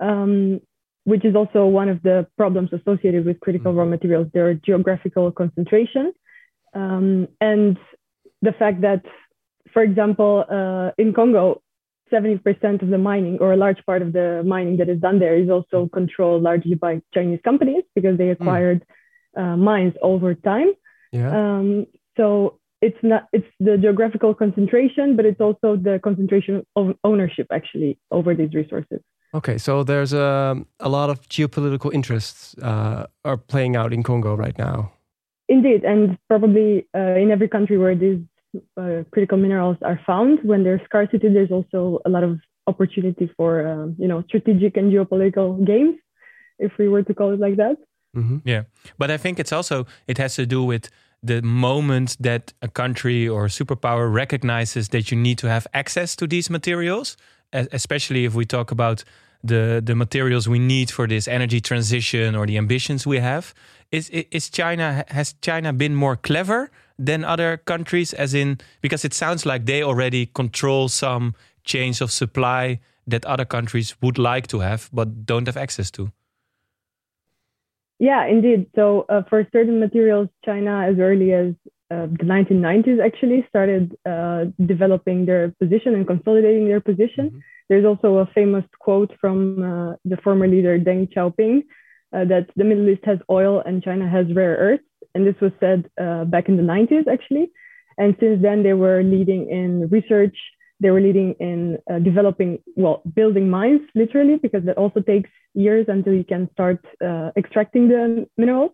um, 0.00 0.60
which 1.04 1.24
is 1.24 1.34
also 1.34 1.66
one 1.66 1.88
of 1.88 2.02
the 2.02 2.26
problems 2.36 2.70
associated 2.72 3.24
with 3.24 3.40
critical 3.40 3.72
mm-hmm. 3.72 3.78
raw 3.80 3.84
materials, 3.84 4.28
their 4.32 4.54
geographical 4.54 5.30
concentration. 5.32 6.12
Um, 6.74 7.28
and 7.40 7.78
the 8.42 8.52
fact 8.52 8.82
that, 8.82 9.02
for 9.72 9.82
example, 9.82 10.44
uh, 10.50 10.90
in 10.98 11.14
Congo, 11.14 11.62
70% 12.12 12.82
of 12.82 12.88
the 12.88 12.98
mining 12.98 13.38
or 13.40 13.52
a 13.52 13.56
large 13.56 13.84
part 13.84 14.02
of 14.02 14.12
the 14.12 14.42
mining 14.44 14.76
that 14.78 14.88
is 14.88 15.00
done 15.00 15.18
there 15.18 15.36
is 15.36 15.50
also 15.50 15.88
controlled 15.92 16.42
largely 16.42 16.74
by 16.74 17.00
Chinese 17.12 17.40
companies 17.44 17.84
because 17.94 18.16
they 18.18 18.26
hmm. 18.26 18.42
acquired 18.42 18.84
mm. 19.36 19.42
uh, 19.42 19.56
mines 19.56 19.94
over 20.02 20.34
time. 20.34 20.72
Yeah. 21.12 21.30
Um, 21.30 21.86
so 22.16 22.58
it's 22.82 22.98
not 23.02 23.28
it's 23.32 23.46
the 23.58 23.76
geographical 23.76 24.34
concentration, 24.34 25.16
but 25.16 25.24
it's 25.24 25.40
also 25.40 25.76
the 25.76 26.00
concentration 26.02 26.64
of 26.76 26.94
ownership 27.04 27.46
actually 27.50 27.98
over 28.10 28.34
these 28.34 28.54
resources. 28.54 29.00
Okay, 29.34 29.58
so 29.58 29.82
there's 29.82 30.12
a, 30.12 30.56
a 30.80 30.88
lot 30.88 31.10
of 31.10 31.20
geopolitical 31.28 31.92
interests 31.92 32.56
uh, 32.62 33.06
are 33.24 33.36
playing 33.36 33.76
out 33.76 33.92
in 33.92 34.02
Congo 34.02 34.34
right 34.34 34.56
now. 34.56 34.92
Indeed, 35.48 35.84
and 35.84 36.18
probably 36.28 36.86
uh, 36.94 37.16
in 37.16 37.30
every 37.30 37.48
country 37.48 37.78
where 37.78 37.94
these 37.94 38.20
uh, 38.76 39.02
critical 39.12 39.38
minerals 39.38 39.76
are 39.82 40.00
found, 40.06 40.40
when 40.42 40.64
there's 40.64 40.80
scarcity, 40.84 41.28
there's 41.28 41.50
also 41.50 42.00
a 42.04 42.08
lot 42.08 42.24
of 42.24 42.38
opportunity 42.66 43.30
for 43.36 43.66
uh, 43.66 43.86
you 43.98 44.08
know 44.08 44.22
strategic 44.28 44.76
and 44.76 44.92
geopolitical 44.92 45.64
games, 45.64 45.96
if 46.58 46.72
we 46.78 46.88
were 46.88 47.02
to 47.02 47.14
call 47.14 47.32
it 47.32 47.40
like 47.40 47.56
that. 47.56 47.76
Mm-hmm. 48.16 48.38
Yeah, 48.44 48.62
but 48.98 49.10
I 49.10 49.16
think 49.16 49.38
it's 49.38 49.52
also 49.52 49.86
it 50.06 50.18
has 50.18 50.34
to 50.36 50.46
do 50.46 50.62
with 50.62 50.88
the 51.22 51.42
moment 51.42 52.16
that 52.20 52.52
a 52.62 52.68
country 52.68 53.28
or 53.28 53.46
a 53.46 53.48
superpower 53.48 54.12
recognizes 54.12 54.88
that 54.90 55.10
you 55.10 55.16
need 55.16 55.38
to 55.38 55.48
have 55.48 55.66
access 55.74 56.16
to 56.16 56.26
these 56.26 56.50
materials, 56.50 57.16
especially 57.52 58.24
if 58.24 58.34
we 58.34 58.44
talk 58.44 58.70
about 58.70 59.04
the 59.42 59.82
the 59.84 59.94
materials 59.94 60.48
we 60.48 60.58
need 60.58 60.90
for 60.90 61.06
this 61.06 61.28
energy 61.28 61.60
transition 61.60 62.34
or 62.34 62.46
the 62.46 62.56
ambitions 62.56 63.06
we 63.06 63.18
have. 63.18 63.54
Is 63.90 64.08
is 64.10 64.50
China 64.50 65.04
has 65.08 65.34
China 65.40 65.72
been 65.72 65.94
more 65.94 66.16
clever 66.16 66.70
than 66.98 67.24
other 67.24 67.56
countries? 67.56 68.12
As 68.12 68.34
in, 68.34 68.58
because 68.80 69.04
it 69.04 69.14
sounds 69.14 69.46
like 69.46 69.66
they 69.66 69.82
already 69.82 70.26
control 70.26 70.88
some 70.88 71.34
chains 71.64 72.00
of 72.00 72.10
supply 72.10 72.80
that 73.06 73.24
other 73.24 73.44
countries 73.44 73.96
would 74.02 74.18
like 74.18 74.46
to 74.48 74.60
have 74.60 74.90
but 74.92 75.26
don't 75.26 75.46
have 75.46 75.56
access 75.56 75.90
to. 75.92 76.12
Yeah, 77.98 78.26
indeed. 78.26 78.66
So 78.74 79.06
uh, 79.08 79.22
for 79.28 79.46
certain 79.52 79.80
materials, 79.80 80.28
China, 80.44 80.86
as 80.86 80.98
early 80.98 81.32
as 81.32 81.54
uh, 81.90 82.06
the 82.06 82.24
1990s, 82.24 83.04
actually 83.04 83.46
started 83.48 83.96
uh, 84.04 84.46
developing 84.66 85.24
their 85.24 85.54
position 85.58 85.94
and 85.94 86.06
consolidating 86.06 86.68
their 86.68 86.80
position. 86.80 87.30
Mm-hmm. 87.30 87.38
There's 87.68 87.84
also 87.84 88.18
a 88.18 88.26
famous 88.34 88.64
quote 88.78 89.12
from 89.20 89.62
uh, 89.62 89.96
the 90.04 90.16
former 90.18 90.46
leader 90.46 90.78
Deng 90.78 91.12
Xiaoping 91.12 91.64
uh, 92.12 92.24
that 92.26 92.48
the 92.54 92.64
Middle 92.64 92.88
East 92.88 93.04
has 93.04 93.18
oil 93.30 93.62
and 93.64 93.82
China 93.82 94.08
has 94.08 94.26
rare 94.34 94.56
earths. 94.56 94.84
And 95.16 95.26
this 95.26 95.40
was 95.40 95.52
said 95.60 95.88
uh, 95.98 96.24
back 96.26 96.46
in 96.50 96.56
the 96.58 96.62
90s, 96.62 97.08
actually. 97.10 97.50
And 97.96 98.14
since 98.20 98.42
then, 98.42 98.62
they 98.62 98.74
were 98.74 99.02
leading 99.02 99.48
in 99.48 99.88
research. 99.88 100.36
They 100.80 100.90
were 100.90 101.00
leading 101.00 101.34
in 101.40 101.78
uh, 101.90 102.00
developing, 102.00 102.58
well, 102.76 103.00
building 103.14 103.48
mines, 103.48 103.80
literally, 103.94 104.36
because 104.36 104.64
that 104.66 104.76
also 104.76 105.00
takes 105.00 105.30
years 105.54 105.86
until 105.88 106.12
you 106.12 106.24
can 106.32 106.50
start 106.52 106.84
uh, 107.02 107.30
extracting 107.34 107.88
the 107.88 108.28
minerals. 108.36 108.72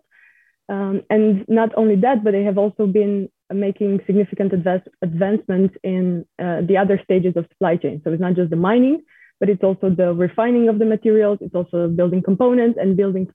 Um, 0.69 1.03
and 1.11 1.45
not 1.47 1.71
only 1.77 1.95
that, 2.07 2.25
but 2.25 2.33
they 2.33 2.43
have 2.43 2.59
also 2.59 2.87
been 2.89 3.29
making 3.55 4.01
significant 4.05 4.53
advance- 4.53 4.89
advancements 5.01 5.77
in 5.85 6.27
uh, 6.41 6.63
the 6.67 6.77
other 6.77 7.01
stages 7.05 7.35
of 7.37 7.47
supply 7.53 7.77
chain. 7.77 8.01
So 8.03 8.11
it's 8.13 8.21
not 8.21 8.35
just 8.35 8.51
the 8.51 8.57
mining, 8.57 9.03
but 9.39 9.49
it's 9.49 9.63
also 9.63 9.91
the 9.91 10.13
refining 10.13 10.69
of 10.69 10.81
the 10.81 10.87
materials. 10.87 11.39
It's 11.41 11.55
also 11.55 11.87
building 11.87 12.21
components 12.21 12.79
and 12.83 12.97
building 12.97 13.29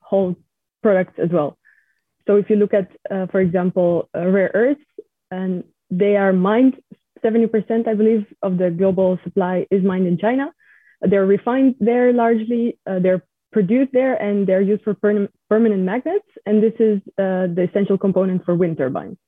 whole 0.00 0.36
products 0.80 1.18
as 1.18 1.30
well. 1.32 1.58
So 2.26 2.36
if 2.36 2.50
you 2.50 2.56
look 2.56 2.74
at, 2.74 2.90
uh, 3.10 3.26
for 3.26 3.40
example, 3.40 4.08
uh, 4.14 4.26
rare 4.28 4.50
earths, 4.54 4.80
and 5.30 5.64
they 5.90 6.16
are 6.16 6.32
mined, 6.32 6.74
70%, 7.24 7.88
I 7.88 7.94
believe, 7.94 8.26
of 8.42 8.58
the 8.58 8.70
global 8.70 9.18
supply 9.24 9.66
is 9.70 9.82
mined 9.82 10.06
in 10.06 10.18
China. 10.18 10.52
They're 11.00 11.26
refined 11.26 11.76
there 11.80 12.12
largely. 12.12 12.78
Uh, 12.86 12.98
they're 12.98 13.24
produced 13.52 13.92
there 13.92 14.14
and 14.14 14.46
they're 14.46 14.62
used 14.62 14.82
for 14.82 14.94
per- 14.94 15.28
permanent 15.48 15.82
magnets. 15.82 16.26
And 16.46 16.62
this 16.62 16.74
is 16.78 17.00
uh, 17.18 17.46
the 17.54 17.66
essential 17.68 17.98
component 17.98 18.44
for 18.44 18.54
wind 18.54 18.78
turbines. 18.78 19.18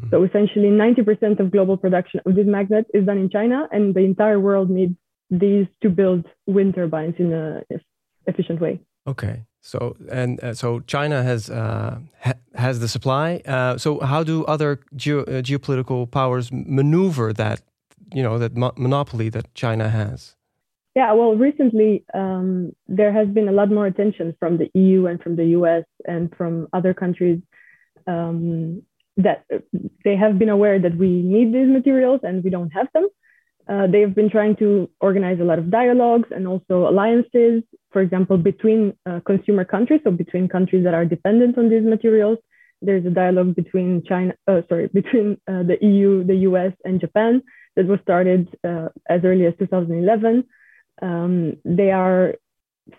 Mm-hmm. 0.00 0.10
So 0.10 0.24
essentially, 0.24 0.68
90% 0.68 1.40
of 1.40 1.50
global 1.50 1.76
production 1.76 2.20
of 2.26 2.34
these 2.34 2.46
magnets 2.46 2.90
is 2.92 3.06
done 3.06 3.18
in 3.18 3.30
China, 3.30 3.68
and 3.70 3.94
the 3.94 4.00
entire 4.00 4.40
world 4.40 4.70
needs 4.70 4.96
these 5.30 5.66
to 5.82 5.88
build 5.88 6.24
wind 6.46 6.74
turbines 6.74 7.14
in 7.18 7.32
an 7.32 7.62
efficient 8.26 8.60
way. 8.60 8.80
Okay. 9.06 9.42
So 9.64 9.96
and 10.10 10.38
uh, 10.44 10.52
so 10.52 10.80
China 10.80 11.22
has 11.22 11.48
uh, 11.48 11.98
ha 12.20 12.34
has 12.54 12.80
the 12.80 12.88
supply. 12.88 13.40
Uh, 13.46 13.78
so 13.78 13.98
how 14.00 14.22
do 14.22 14.44
other 14.44 14.80
geo 14.94 15.22
uh, 15.22 15.40
geopolitical 15.40 16.10
powers 16.10 16.52
maneuver 16.52 17.32
that 17.32 17.62
you 18.12 18.22
know 18.22 18.38
that 18.38 18.54
mo 18.54 18.72
monopoly 18.76 19.30
that 19.30 19.46
China 19.54 19.88
has? 19.88 20.36
Yeah, 20.94 21.12
well, 21.14 21.34
recently 21.34 22.04
um, 22.12 22.72
there 22.88 23.10
has 23.10 23.26
been 23.28 23.48
a 23.48 23.52
lot 23.52 23.70
more 23.70 23.86
attention 23.86 24.36
from 24.38 24.58
the 24.58 24.70
EU 24.74 25.06
and 25.06 25.20
from 25.22 25.34
the 25.36 25.46
US 25.58 25.84
and 26.06 26.30
from 26.36 26.68
other 26.74 26.92
countries 26.92 27.40
um, 28.06 28.82
that 29.16 29.46
they 30.04 30.14
have 30.14 30.38
been 30.38 30.50
aware 30.50 30.78
that 30.78 30.94
we 30.98 31.08
need 31.22 31.54
these 31.54 31.68
materials 31.68 32.20
and 32.22 32.44
we 32.44 32.50
don't 32.50 32.70
have 32.78 32.88
them. 32.92 33.08
Uh, 33.66 33.86
they've 33.86 34.14
been 34.14 34.28
trying 34.28 34.54
to 34.56 34.90
organize 35.00 35.40
a 35.40 35.44
lot 35.44 35.58
of 35.58 35.70
dialogues 35.70 36.28
and 36.30 36.46
also 36.46 36.86
alliances, 36.86 37.62
for 37.94 38.02
example, 38.02 38.36
between 38.36 38.80
uh, 39.06 39.20
consumer 39.24 39.64
countries, 39.64 40.02
so 40.04 40.10
between 40.10 40.48
countries 40.56 40.84
that 40.84 40.92
are 40.92 41.06
dependent 41.06 41.56
on 41.56 41.70
these 41.70 41.86
materials 41.96 42.38
there's 42.84 43.06
a 43.06 43.10
dialogue 43.10 43.54
between 43.54 44.02
China, 44.06 44.34
uh, 44.46 44.60
sorry, 44.68 44.88
between 44.88 45.40
uh, 45.48 45.62
the 45.62 45.78
EU, 45.80 46.24
the 46.24 46.36
US, 46.48 46.72
and 46.84 47.00
Japan 47.00 47.42
that 47.76 47.86
was 47.86 47.98
started 48.02 48.48
uh, 48.66 48.88
as 49.08 49.22
early 49.24 49.46
as 49.46 49.54
2011. 49.58 50.44
Um, 51.02 51.56
they 51.64 51.90
are 51.90 52.34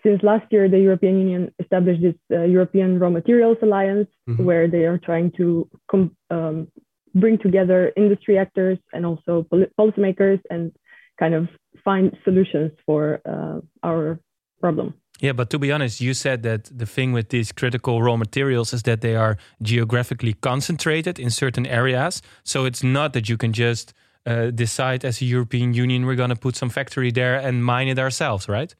since 0.02 0.20
last 0.24 0.46
year, 0.50 0.68
the 0.68 0.80
European 0.80 1.20
Union 1.20 1.54
established 1.60 2.02
this 2.02 2.16
uh, 2.32 2.42
European 2.42 2.98
Raw 2.98 3.08
Materials 3.08 3.56
Alliance, 3.62 4.08
mm-hmm. 4.28 4.44
where 4.44 4.66
they 4.66 4.84
are 4.84 4.98
trying 4.98 5.30
to 5.36 5.68
com- 5.88 6.16
um, 6.28 6.66
bring 7.14 7.38
together 7.38 7.92
industry 7.96 8.36
actors 8.36 8.78
and 8.92 9.06
also 9.06 9.46
pol- 9.48 9.72
policymakers 9.78 10.40
and 10.50 10.72
kind 11.20 11.34
of 11.34 11.48
find 11.84 12.16
solutions 12.24 12.72
for 12.84 13.20
uh, 13.24 13.60
our 13.84 14.18
problem. 14.60 14.94
Yeah, 15.20 15.32
but 15.32 15.48
to 15.50 15.58
be 15.58 15.72
honest, 15.72 16.00
you 16.00 16.12
said 16.12 16.42
that 16.42 16.70
the 16.76 16.84
thing 16.84 17.12
with 17.12 17.30
these 17.30 17.50
critical 17.50 18.02
raw 18.02 18.16
materials 18.16 18.74
is 18.74 18.82
that 18.82 19.00
they 19.00 19.16
are 19.16 19.38
geographically 19.62 20.34
concentrated 20.34 21.18
in 21.18 21.30
certain 21.30 21.66
areas. 21.66 22.20
So 22.44 22.66
it's 22.66 22.82
not 22.82 23.14
that 23.14 23.28
you 23.28 23.38
can 23.38 23.52
just 23.52 23.94
uh, 24.26 24.50
decide 24.50 25.04
as 25.04 25.22
a 25.22 25.24
European 25.24 25.72
Union 25.72 26.04
we're 26.04 26.16
going 26.16 26.30
to 26.30 26.36
put 26.36 26.56
some 26.56 26.68
factory 26.68 27.10
there 27.10 27.36
and 27.38 27.64
mine 27.64 27.88
it 27.88 27.98
ourselves, 27.98 28.48
right? 28.48 28.74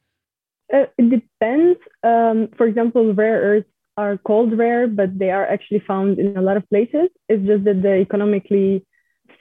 Uh, 0.71 0.85
it 0.97 1.09
depends. 1.09 1.79
Um, 2.03 2.49
for 2.57 2.67
example, 2.67 3.13
rare 3.13 3.41
earths 3.41 3.69
are 3.95 4.17
called 4.17 4.55
rare, 4.57 4.87
but 4.87 5.17
they 5.17 5.31
are 5.31 5.47
actually 5.47 5.79
found 5.87 6.19
in 6.19 6.37
a 6.37 6.41
lot 6.41 6.57
of 6.57 6.69
places. 6.69 7.09
It's 7.29 7.45
just 7.47 7.63
that 7.63 7.81
the 7.81 7.95
economically 7.95 8.85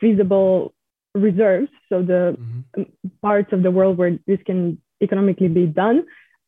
feasible 0.00 0.72
reserves, 1.14 1.68
so 1.88 2.02
the 2.02 2.36
mm-hmm. 2.38 2.82
parts 3.20 3.52
of 3.52 3.62
the 3.62 3.70
world 3.70 3.98
where 3.98 4.18
this 4.26 4.38
can 4.46 4.78
economically 5.02 5.48
be 5.48 5.66
done, 5.66 6.06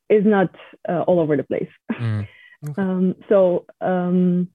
is 0.09 0.25
not 0.25 0.55
uh, 0.89 1.03
all 1.03 1.21
over 1.21 1.37
the 1.37 1.45
place. 1.45 1.71
Mm. 1.93 2.29
Okay. 2.69 2.83
Um, 2.83 3.15
so 3.29 3.67
um, 3.81 4.49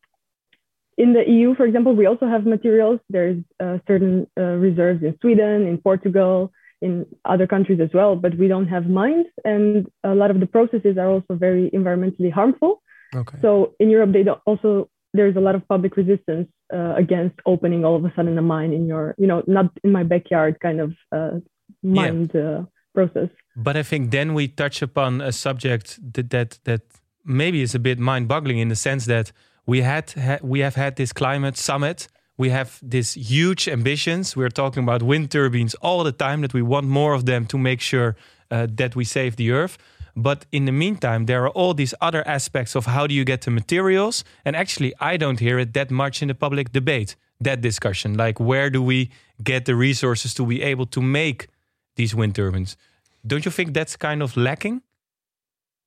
in 0.98 1.14
the 1.14 1.24
EU, 1.26 1.56
for 1.56 1.66
example, 1.66 1.96
we 1.96 2.06
also 2.06 2.28
have 2.28 2.46
materials. 2.46 3.00
There's 3.10 3.42
uh, 3.62 3.78
certain 3.88 4.28
uh, 4.38 4.58
reserves 4.60 5.02
in 5.04 5.18
Sweden, 5.22 5.66
in 5.66 5.78
Portugal, 5.78 6.52
in 6.82 7.06
other 7.24 7.48
countries 7.48 7.80
as 7.80 7.90
well, 7.94 8.18
but 8.18 8.38
we 8.38 8.50
don't 8.50 8.68
have 8.68 8.88
mines, 8.88 9.28
and 9.46 9.88
a 10.04 10.14
lot 10.14 10.32
of 10.32 10.42
the 10.42 10.46
processes 10.46 10.98
are 10.98 11.08
also 11.08 11.36
very 11.36 11.72
environmentally 11.72 12.30
harmful. 12.30 12.82
Okay. 13.16 13.38
So 13.42 13.74
in 13.80 13.90
Europe, 13.90 14.12
they 14.12 14.26
also 14.46 14.90
there's 15.14 15.36
a 15.36 15.40
lot 15.40 15.56
of 15.56 15.68
public 15.68 15.96
resistance 15.96 16.50
uh, 16.74 16.96
against 16.96 17.40
opening 17.46 17.86
all 17.86 17.96
of 17.96 18.04
a 18.04 18.12
sudden 18.16 18.38
a 18.38 18.42
mine 18.42 18.74
in 18.74 18.88
your, 18.88 19.16
you 19.18 19.28
know, 19.28 19.44
not 19.48 19.68
in 19.84 19.92
my 19.92 20.04
backyard 20.04 20.60
kind 20.60 20.82
of 20.82 20.94
uh, 21.12 21.40
mind 21.84 22.32
yeah. 22.34 22.42
uh, 22.42 22.66
process. 22.94 23.30
But 23.56 23.78
I 23.78 23.84
think 23.84 24.12
then 24.12 24.34
we 24.34 24.48
touch 24.48 24.82
upon 24.82 25.22
a 25.22 25.32
subject 25.32 26.00
that 26.14 26.30
that, 26.30 26.60
that 26.64 26.82
maybe 27.24 27.62
is 27.62 27.76
a 27.76 27.80
bit 27.80 28.00
mind-boggling 28.00 28.60
in 28.60 28.70
the 28.70 28.76
sense 28.76 29.06
that 29.06 29.32
we 29.66 29.82
had 29.82 30.12
ha 30.12 30.38
we 30.42 30.60
have 30.62 30.76
had 30.76 30.96
this 30.96 31.14
climate 31.14 31.58
summit. 31.58 32.08
We 32.36 32.50
have 32.50 32.80
these 32.82 33.14
huge 33.14 33.68
ambitions. 33.68 34.36
We're 34.36 34.50
talking 34.50 34.84
about 34.84 35.04
wind 35.04 35.30
turbines 35.30 35.76
all 35.76 36.04
the 36.04 36.12
time. 36.12 36.42
That 36.42 36.54
we 36.54 36.62
want 36.62 36.88
more 36.88 37.14
of 37.14 37.26
them 37.26 37.46
to 37.46 37.58
make 37.58 37.80
sure 37.80 38.16
uh, 38.50 38.68
that 38.76 38.96
we 38.96 39.06
save 39.06 39.36
the 39.36 39.52
earth. 39.52 39.78
But 40.16 40.46
in 40.52 40.66
the 40.66 40.72
meantime, 40.72 41.26
there 41.26 41.44
are 41.44 41.50
all 41.50 41.74
these 41.74 41.96
other 42.00 42.28
aspects 42.28 42.76
of 42.76 42.86
how 42.86 43.08
do 43.08 43.14
you 43.14 43.24
get 43.24 43.42
the 43.42 43.52
materials. 43.52 44.24
And 44.46 44.56
actually, 44.56 44.94
I 45.00 45.18
don't 45.18 45.40
hear 45.40 45.60
it 45.60 45.74
that 45.74 45.90
much 45.90 46.22
in 46.22 46.28
the 46.28 46.36
public 46.36 46.72
debate, 46.72 47.16
that 47.40 47.62
discussion. 47.62 48.18
Like, 48.18 48.40
where 48.40 48.70
do 48.70 48.82
we 48.82 49.10
get 49.44 49.66
the 49.66 49.76
resources 49.76 50.34
to 50.36 50.46
be 50.46 50.62
able 50.62 50.86
to 50.88 51.02
make 51.02 51.48
these 51.96 52.16
wind 52.16 52.36
turbines? 52.36 52.78
Don't 53.26 53.46
you 53.46 53.52
think 53.52 53.74
that's 53.74 53.96
kind 53.96 54.22
of 54.22 54.36
lacking? 54.36 54.82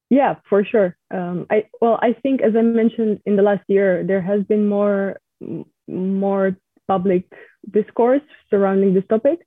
Yeah, 0.08 0.36
for 0.48 0.64
sure. 0.64 0.96
Um, 1.10 1.46
I 1.50 1.68
well, 1.80 1.98
I 2.00 2.12
think 2.12 2.40
as 2.40 2.54
I 2.56 2.62
mentioned 2.62 3.20
in 3.26 3.36
the 3.36 3.42
last 3.42 3.64
year, 3.68 4.04
there 4.04 4.22
has 4.22 4.42
been 4.44 4.68
more 4.68 5.20
more 5.88 6.56
public 6.86 7.24
discourse 7.70 8.22
surrounding 8.48 8.94
this 8.94 9.06
topic, 9.08 9.40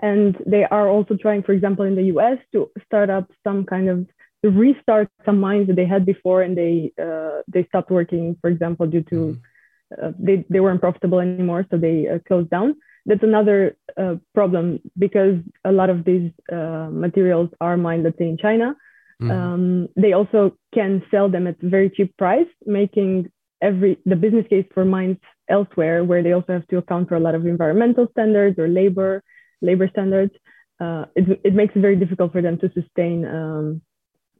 and 0.00 0.36
they 0.46 0.64
are 0.64 0.88
also 0.88 1.16
trying, 1.16 1.42
for 1.42 1.52
example, 1.52 1.84
in 1.84 1.94
the 1.94 2.04
U.S. 2.14 2.38
to 2.52 2.70
start 2.84 3.08
up 3.08 3.30
some 3.44 3.64
kind 3.64 3.88
of 3.88 4.06
to 4.42 4.50
restart 4.50 5.08
some 5.24 5.38
mines 5.38 5.66
that 5.68 5.76
they 5.76 5.84
had 5.84 6.06
before 6.06 6.42
and 6.42 6.56
they 6.56 6.92
uh, 7.00 7.42
they 7.46 7.64
stopped 7.66 7.90
working, 7.90 8.36
for 8.40 8.50
example, 8.50 8.86
due 8.86 9.02
to 9.04 9.14
mm-hmm. 9.14 10.06
uh, 10.06 10.12
they 10.18 10.44
they 10.50 10.60
weren't 10.60 10.80
profitable 10.80 11.20
anymore, 11.20 11.66
so 11.70 11.76
they 11.76 12.08
uh, 12.08 12.18
closed 12.26 12.50
down. 12.50 12.74
That's 13.06 13.22
another 13.22 13.76
uh, 13.96 14.16
problem 14.34 14.80
because 14.98 15.36
a 15.64 15.72
lot 15.72 15.90
of 15.90 16.04
these 16.04 16.30
uh, 16.52 16.88
materials 16.90 17.50
are 17.60 17.76
mined, 17.76 18.04
let's 18.04 18.18
say, 18.18 18.28
in 18.28 18.38
China. 18.38 18.76
Mm-hmm. 19.22 19.30
Um, 19.30 19.88
they 19.96 20.12
also 20.12 20.56
can 20.74 21.02
sell 21.10 21.28
them 21.28 21.46
at 21.46 21.60
very 21.60 21.90
cheap 21.90 22.16
price, 22.16 22.46
making 22.64 23.30
every 23.62 23.98
the 24.06 24.16
business 24.16 24.46
case 24.48 24.66
for 24.72 24.84
mines 24.84 25.18
elsewhere, 25.48 26.04
where 26.04 26.22
they 26.22 26.32
also 26.32 26.54
have 26.54 26.66
to 26.68 26.78
account 26.78 27.08
for 27.08 27.16
a 27.16 27.20
lot 27.20 27.34
of 27.34 27.46
environmental 27.46 28.08
standards 28.12 28.58
or 28.58 28.68
labor 28.68 29.22
labor 29.60 29.88
standards. 29.88 30.32
Uh, 30.80 31.04
it, 31.14 31.40
it 31.44 31.54
makes 31.54 31.76
it 31.76 31.80
very 31.80 31.96
difficult 31.96 32.32
for 32.32 32.40
them 32.40 32.58
to 32.58 32.72
sustain 32.72 33.26
um, 33.26 33.82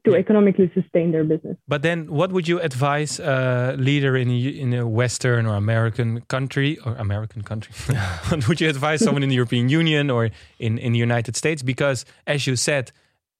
to 0.05 0.15
economically 0.15 0.71
sustain 0.73 1.11
their 1.11 1.23
business. 1.23 1.57
But 1.67 1.83
then, 1.83 2.11
what 2.11 2.31
would 2.31 2.47
you 2.47 2.59
advise 2.59 3.19
a 3.19 3.75
leader 3.77 4.17
in 4.17 4.29
a, 4.29 4.37
in 4.37 4.73
a 4.73 4.87
Western 4.87 5.45
or 5.45 5.55
American 5.55 6.21
country 6.21 6.77
or 6.79 6.95
American 6.95 7.43
country? 7.43 7.73
what 8.29 8.47
would 8.47 8.59
you 8.59 8.69
advise 8.69 9.03
someone 9.03 9.23
in 9.23 9.29
the 9.29 9.35
European 9.35 9.69
Union 9.69 10.09
or 10.09 10.29
in, 10.59 10.77
in 10.77 10.93
the 10.93 10.99
United 10.99 11.35
States? 11.35 11.61
Because, 11.61 12.05
as 12.25 12.47
you 12.47 12.55
said, 12.55 12.91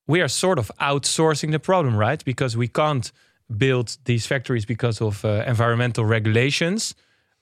we 0.07 0.21
are 0.21 0.27
sort 0.27 0.59
of 0.59 0.71
outsourcing 0.79 1.51
the 1.51 1.59
problem, 1.59 1.97
right? 1.97 2.23
Because 2.23 2.55
we 2.55 2.67
can't 2.67 3.11
build 3.57 3.97
these 4.05 4.25
factories 4.27 4.65
because 4.65 5.01
of 5.01 5.25
uh, 5.25 5.43
environmental 5.47 6.05
regulations. 6.05 6.93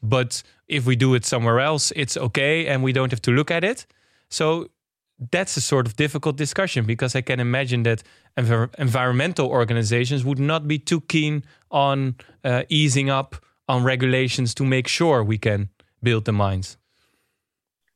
But 0.01 0.43
if 0.67 0.85
we 0.85 0.95
do 0.95 1.13
it 1.13 1.25
somewhere 1.25 1.59
else, 1.59 1.91
it's 1.95 2.15
okay 2.15 2.67
and 2.67 2.83
we 2.83 2.93
don't 2.93 3.11
have 3.11 3.21
to 3.23 3.31
look 3.31 3.51
at 3.51 3.63
it. 3.63 3.85
So 4.29 4.69
that's 5.31 5.57
a 5.57 5.61
sort 5.61 5.85
of 5.85 5.95
difficult 5.95 6.37
discussion 6.37 6.85
because 6.85 7.15
I 7.15 7.21
can 7.21 7.39
imagine 7.39 7.83
that 7.83 8.03
env- 8.37 8.73
environmental 8.77 9.47
organizations 9.47 10.23
would 10.23 10.39
not 10.39 10.67
be 10.67 10.79
too 10.79 11.01
keen 11.01 11.43
on 11.71 12.15
uh, 12.43 12.63
easing 12.69 13.09
up 13.09 13.35
on 13.67 13.83
regulations 13.83 14.53
to 14.55 14.65
make 14.65 14.87
sure 14.87 15.23
we 15.23 15.37
can 15.37 15.69
build 16.01 16.25
the 16.25 16.31
mines. 16.31 16.77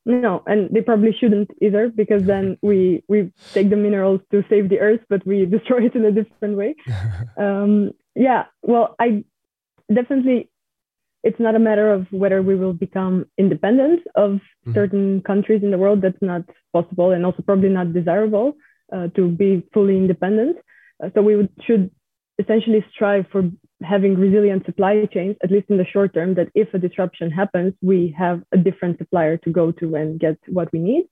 No, 0.06 0.44
and 0.46 0.70
they 0.70 0.82
probably 0.82 1.16
shouldn't 1.18 1.50
either 1.62 1.88
because 1.88 2.26
then 2.26 2.58
we 2.62 3.04
we 3.08 3.32
take 3.54 3.70
the 3.70 3.78
minerals 3.78 4.20
to 4.32 4.44
save 4.50 4.68
the 4.68 4.80
earth, 4.80 5.00
but 5.08 5.26
we 5.26 5.46
destroy 5.58 5.86
it 5.86 5.96
in 5.96 6.04
a 6.04 6.12
different 6.12 6.58
way. 6.58 6.76
um, 7.38 7.92
yeah, 8.14 8.46
well, 8.64 8.96
I 9.00 9.24
definitely 9.94 10.50
it's 11.24 11.40
not 11.40 11.56
a 11.56 11.60
matter 11.60 11.92
of 11.92 12.06
whether 12.12 12.42
we 12.42 12.56
will 12.56 12.74
become 12.74 13.26
independent 13.38 14.02
of 14.16 14.32
mm-hmm. 14.32 14.74
certain 14.74 15.22
countries 15.22 15.64
in 15.64 15.72
the 15.72 15.78
world. 15.78 16.02
That's 16.02 16.22
not 16.22 16.42
possible, 16.74 17.12
and 17.12 17.26
also 17.26 17.42
probably 17.42 17.70
not 17.70 17.94
desirable 17.94 18.54
uh, 18.94 19.08
to 19.16 19.30
be 19.30 19.64
fully 19.74 19.98
independent. 19.98 20.58
Uh, 21.04 21.10
so 21.14 21.22
we 21.22 21.36
would, 21.36 21.50
should 21.66 21.90
essentially 22.40 22.86
strive 22.94 23.26
for 23.32 23.50
having 23.82 24.16
resilient 24.16 24.66
supply 24.66 25.06
chains, 25.14 25.36
at 25.44 25.52
least 25.52 25.70
in 25.70 25.78
the 25.78 25.86
short 25.86 26.14
term. 26.14 26.36
That 26.36 26.50
if 26.56 26.74
a 26.74 26.78
disruption 26.78 27.32
happens, 27.32 27.74
we 27.82 28.14
have 28.18 28.44
a 28.52 28.58
different 28.58 28.98
supplier 28.98 29.38
to 29.38 29.50
go 29.50 29.72
to 29.72 29.96
and 29.96 30.20
get 30.20 30.38
what 30.48 30.72
we 30.74 30.80
need. 30.80 31.06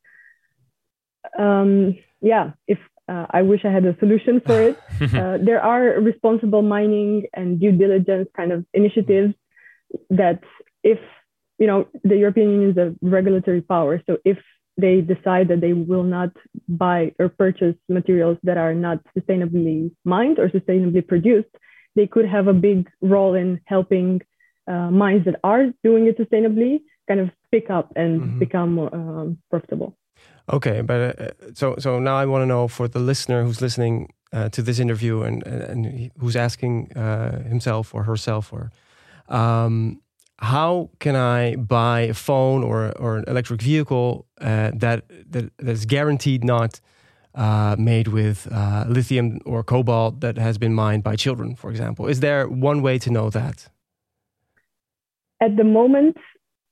Um, 1.39 1.97
yeah, 2.21 2.51
if 2.67 2.79
uh, 3.07 3.25
I 3.31 3.41
wish 3.41 3.65
I 3.65 3.71
had 3.71 3.85
a 3.85 3.97
solution 3.99 4.41
for 4.45 4.61
it. 4.61 4.77
Uh, 5.01 5.37
there 5.41 5.61
are 5.61 5.99
responsible 5.99 6.61
mining 6.61 7.25
and 7.33 7.59
due 7.59 7.71
diligence 7.71 8.29
kind 8.37 8.51
of 8.51 8.63
initiatives 8.73 9.33
that 10.09 10.41
if 10.83 10.99
you 11.59 11.67
know 11.67 11.87
the 12.03 12.17
European 12.17 12.51
Union 12.51 12.71
is 12.71 12.77
a 12.77 12.95
regulatory 13.01 13.61
power, 13.61 14.01
so 14.07 14.17
if 14.25 14.37
they 14.77 15.01
decide 15.01 15.47
that 15.49 15.61
they 15.61 15.73
will 15.73 16.03
not 16.03 16.31
buy 16.67 17.13
or 17.19 17.29
purchase 17.29 17.75
materials 17.89 18.37
that 18.43 18.57
are 18.57 18.73
not 18.73 18.99
sustainably 19.17 19.91
mined 20.05 20.39
or 20.39 20.49
sustainably 20.49 21.05
produced, 21.05 21.49
they 21.95 22.07
could 22.07 22.25
have 22.25 22.47
a 22.47 22.53
big 22.53 22.89
role 23.01 23.35
in 23.35 23.59
helping 23.65 24.21
uh, 24.67 24.89
mines 24.89 25.25
that 25.25 25.39
are 25.43 25.65
doing 25.83 26.07
it 26.07 26.17
sustainably 26.17 26.81
kind 27.07 27.19
of 27.19 27.29
pick 27.51 27.69
up 27.69 27.91
and 27.95 28.21
mm-hmm. 28.21 28.39
become 28.39 28.73
more 28.73 28.93
um, 28.95 29.37
profitable. 29.49 29.97
Okay, 30.51 30.81
but 30.81 31.19
uh, 31.19 31.31
so 31.53 31.75
so 31.77 31.99
now 31.99 32.15
I 32.15 32.25
want 32.25 32.41
to 32.43 32.45
know 32.45 32.67
for 32.67 32.87
the 32.87 32.99
listener 32.99 33.43
who's 33.43 33.61
listening 33.61 34.13
uh, 34.33 34.49
to 34.49 34.61
this 34.61 34.79
interview 34.79 35.21
and 35.21 35.43
and 35.45 36.11
who's 36.17 36.35
asking 36.35 36.91
uh, 36.93 37.43
himself 37.43 37.93
or 37.93 38.03
herself 38.03 38.53
or 38.53 38.71
um, 39.29 40.01
how 40.39 40.89
can 40.99 41.15
I 41.15 41.55
buy 41.55 42.01
a 42.01 42.13
phone 42.13 42.63
or, 42.63 42.91
or 42.97 43.17
an 43.17 43.25
electric 43.27 43.61
vehicle 43.61 44.25
uh, 44.39 44.71
that, 44.73 45.05
that 45.29 45.51
that's 45.57 45.85
guaranteed 45.85 46.43
not 46.43 46.81
uh, 47.35 47.75
made 47.77 48.07
with 48.07 48.47
uh, 48.51 48.85
lithium 48.87 49.39
or 49.45 49.63
cobalt 49.63 50.19
that 50.21 50.37
has 50.37 50.57
been 50.57 50.73
mined 50.73 51.03
by 51.03 51.15
children, 51.15 51.55
for 51.55 51.69
example? 51.69 52.07
Is 52.07 52.19
there 52.19 52.47
one 52.47 52.81
way 52.81 52.97
to 52.99 53.11
know 53.11 53.29
that? 53.29 53.69
At 55.41 55.57
the 55.57 55.63
moment, 55.63 56.17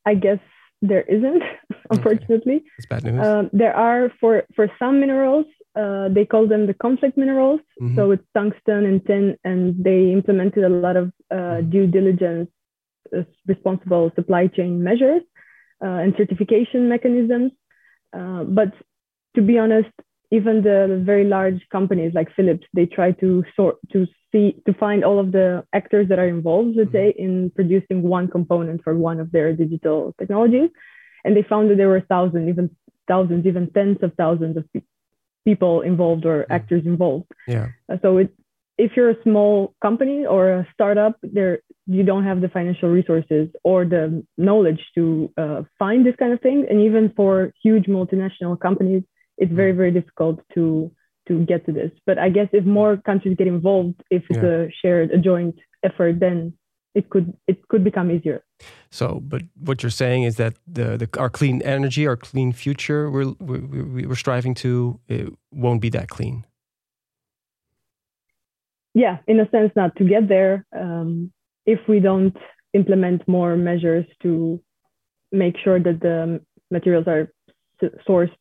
I 0.06 0.16
guess 0.16 0.40
there 0.82 1.02
isn't, 1.02 1.44
unfortunately. 1.92 2.56
Okay. 2.56 2.66
That's 2.78 2.86
bad 2.88 3.04
news. 3.04 3.26
Um, 3.26 3.50
there 3.54 3.76
are 3.76 4.12
for 4.20 4.44
for 4.56 4.70
some 4.80 5.00
minerals, 5.00 5.46
uh, 5.76 6.10
they 6.10 6.26
call 6.26 6.48
them 6.48 6.68
the 6.68 6.74
conflict 6.74 7.18
minerals. 7.18 7.62
Mm-hmm. 7.82 7.96
So 7.96 8.12
it's 8.12 8.24
tungsten 8.34 8.86
and 8.86 9.06
tin, 9.06 9.38
and 9.44 9.84
they 9.84 10.12
implemented 10.12 10.64
a 10.64 10.70
lot 10.70 10.98
of 10.98 11.12
uh, 11.32 11.36
mm-hmm. 11.36 11.70
due 11.70 11.88
diligence 11.88 12.50
uh, 13.16 13.24
responsible 13.48 14.12
supply 14.16 14.48
chain 14.48 14.84
measures 14.84 15.22
uh, 15.84 15.88
and 16.04 16.14
certification 16.18 16.90
mechanisms. 16.90 17.52
Uh, 18.14 18.44
but 18.44 18.74
to 19.36 19.42
be 19.42 19.58
honest, 19.60 19.90
even 20.32 20.62
the 20.62 21.02
very 21.04 21.24
large 21.24 21.62
companies 21.72 22.14
like 22.14 22.36
Philips, 22.36 22.66
they 22.74 22.86
try 22.86 23.12
to 23.14 23.44
sort 23.56 23.78
to 23.92 24.06
see 24.32 24.62
to 24.66 24.74
find 24.74 25.04
all 25.04 25.20
of 25.20 25.32
the 25.32 25.64
actors 25.74 26.08
that 26.10 26.20
are 26.20 26.28
involved, 26.28 26.76
let's 26.76 26.92
say, 26.92 27.14
in 27.18 27.52
producing 27.56 28.04
one 28.04 28.28
component 28.28 28.84
for 28.84 28.96
one 28.96 29.20
of 29.20 29.32
their 29.32 29.54
digital 29.54 30.14
technologies, 30.20 30.70
and 31.24 31.36
they 31.36 31.44
found 31.44 31.70
that 31.70 31.78
there 31.78 31.90
were 31.90 32.02
thousands, 32.02 32.48
even 32.48 32.70
thousands, 33.08 33.46
even 33.46 33.72
tens 33.72 33.98
of 34.04 34.14
thousands 34.16 34.56
of 34.58 34.66
people 35.46 35.82
involved 35.82 36.26
or 36.26 36.46
actors 36.50 36.86
involved. 36.86 37.32
Yeah. 37.48 37.68
Uh, 37.92 37.98
so 38.02 38.18
it, 38.18 38.34
if 38.78 38.92
you're 38.96 39.10
a 39.10 39.24
small 39.24 39.74
company 39.82 40.26
or 40.26 40.52
a 40.52 40.68
startup, 40.74 41.18
there 41.22 41.60
you 41.88 42.04
don't 42.04 42.24
have 42.24 42.40
the 42.42 42.50
financial 42.50 42.90
resources 42.90 43.50
or 43.64 43.84
the 43.84 44.24
knowledge 44.38 44.82
to 44.96 45.32
uh, 45.38 45.64
find 45.78 46.06
this 46.06 46.16
kind 46.18 46.34
of 46.34 46.42
thing, 46.42 46.66
and 46.70 46.80
even 46.82 47.12
for 47.16 47.52
huge 47.64 47.86
multinational 47.86 48.60
companies 48.60 49.04
it's 49.40 49.52
very 49.52 49.72
very 49.72 49.92
difficult 49.92 50.40
to 50.54 50.92
to 51.28 51.46
get 51.46 51.66
to 51.66 51.72
this 51.72 51.92
but 52.06 52.18
i 52.20 52.30
guess 52.30 52.48
if 52.52 52.66
more 52.66 52.98
countries 52.98 53.36
get 53.38 53.48
involved 53.48 53.96
if 54.12 54.24
it's 54.30 54.44
Yeah. 54.44 54.68
a 54.68 54.70
shared 54.82 55.12
a 55.12 55.18
joint 55.18 55.56
effort 55.84 56.20
then 56.20 56.54
it 56.96 57.10
could 57.10 57.34
it 57.48 57.68
could 57.68 57.84
become 57.84 58.12
easier 58.12 58.44
So, 58.92 59.22
but 59.22 59.44
what 59.68 59.84
you're 59.84 59.90
saying 60.04 60.24
is 60.24 60.36
that 60.36 60.54
the, 60.68 60.98
the 60.98 61.08
our 61.18 61.30
clean 61.30 61.62
energy, 61.62 62.08
our 62.08 62.18
clean 62.18 62.52
future, 62.54 63.10
we're 63.10 63.34
we're, 63.40 64.08
we're 64.10 64.16
striving 64.16 64.56
to, 64.56 65.00
it 65.08 65.34
won't 65.52 65.82
be 65.82 65.90
that 65.92 66.10
clean. 66.10 66.46
yeah 68.94 69.18
in 69.28 69.40
a 69.40 69.50
sense 69.50 69.72
not 69.76 69.96
to 69.98 70.04
get 70.04 70.28
there 70.28 70.66
um, 70.76 71.32
if 71.66 71.80
we 71.88 72.00
don't 72.00 72.38
implement 72.74 73.28
more 73.28 73.56
measures 73.56 74.06
to 74.24 74.60
make 75.32 75.56
sure 75.64 75.80
that 75.80 76.00
the 76.02 76.42
materials 76.72 77.08
are 77.08 77.32
sourced 78.08 78.32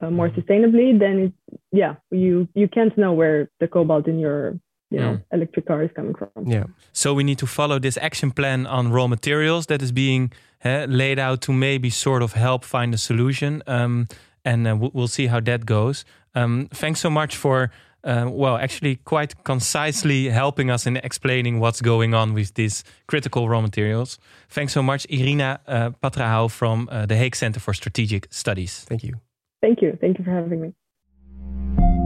uh, 0.00 0.10
more 0.10 0.30
sustainably 0.30 0.98
then 0.98 1.18
it, 1.18 1.32
yeah 1.72 1.94
you 2.10 2.48
you 2.54 2.68
can't 2.68 2.96
know 2.98 3.12
where 3.12 3.50
the 3.60 3.68
cobalt 3.68 4.06
in 4.06 4.18
your 4.18 4.58
you 4.94 5.00
know 5.00 5.18
electric 5.32 5.64
car 5.66 5.82
is 5.82 5.90
coming 5.96 6.14
from 6.18 6.28
Yeah. 6.56 6.64
So 6.92 7.14
we 7.18 7.22
need 7.24 7.38
to 7.38 7.46
follow 7.46 7.78
this 7.80 7.96
action 7.98 8.30
plan 8.32 8.66
on 8.66 8.92
raw 8.92 9.06
materials 9.06 9.66
that 9.66 9.82
is 9.82 9.92
being 9.92 10.32
eh, 10.64 10.86
laid 10.88 11.18
out 11.18 11.40
to 11.40 11.52
maybe 11.52 11.90
sort 11.90 12.22
of 12.22 12.32
help 12.34 12.64
find 12.64 12.94
a 12.94 12.98
solution. 12.98 13.62
Um, 13.66 14.06
and 14.44 14.66
uh, 14.66 14.76
we- 14.80 14.90
we'll 14.94 15.08
see 15.18 15.26
how 15.28 15.40
that 15.40 15.60
goes. 15.66 16.04
Um, 16.34 16.68
thanks 16.82 17.00
so 17.00 17.10
much 17.10 17.36
for, 17.36 17.70
uh, 18.10 18.26
well, 18.42 18.56
actually 18.56 18.96
quite 19.04 19.32
concisely 19.44 20.28
helping 20.30 20.70
us 20.70 20.86
in 20.86 20.96
explaining 20.96 21.60
what's 21.60 21.80
going 21.82 22.14
on 22.14 22.34
with 22.34 22.52
these 22.54 22.84
critical 23.06 23.48
raw 23.48 23.60
materials. 23.60 24.18
Thanks 24.48 24.72
so 24.72 24.82
much, 24.82 25.06
Irina 25.08 25.60
uh, 25.66 25.90
Patrahau 26.02 26.48
from 26.50 26.88
uh, 26.90 27.06
the 27.06 27.16
Hague 27.16 27.36
Center 27.36 27.60
for 27.60 27.74
Strategic 27.74 28.26
Studies. 28.30 28.84
Thank 28.88 29.02
you. 29.04 29.14
thank 29.62 29.80
you 29.82 29.96
thank 30.00 30.18
you 30.18 30.24
for 30.24 30.32
having 30.32 30.60
me 30.64 32.03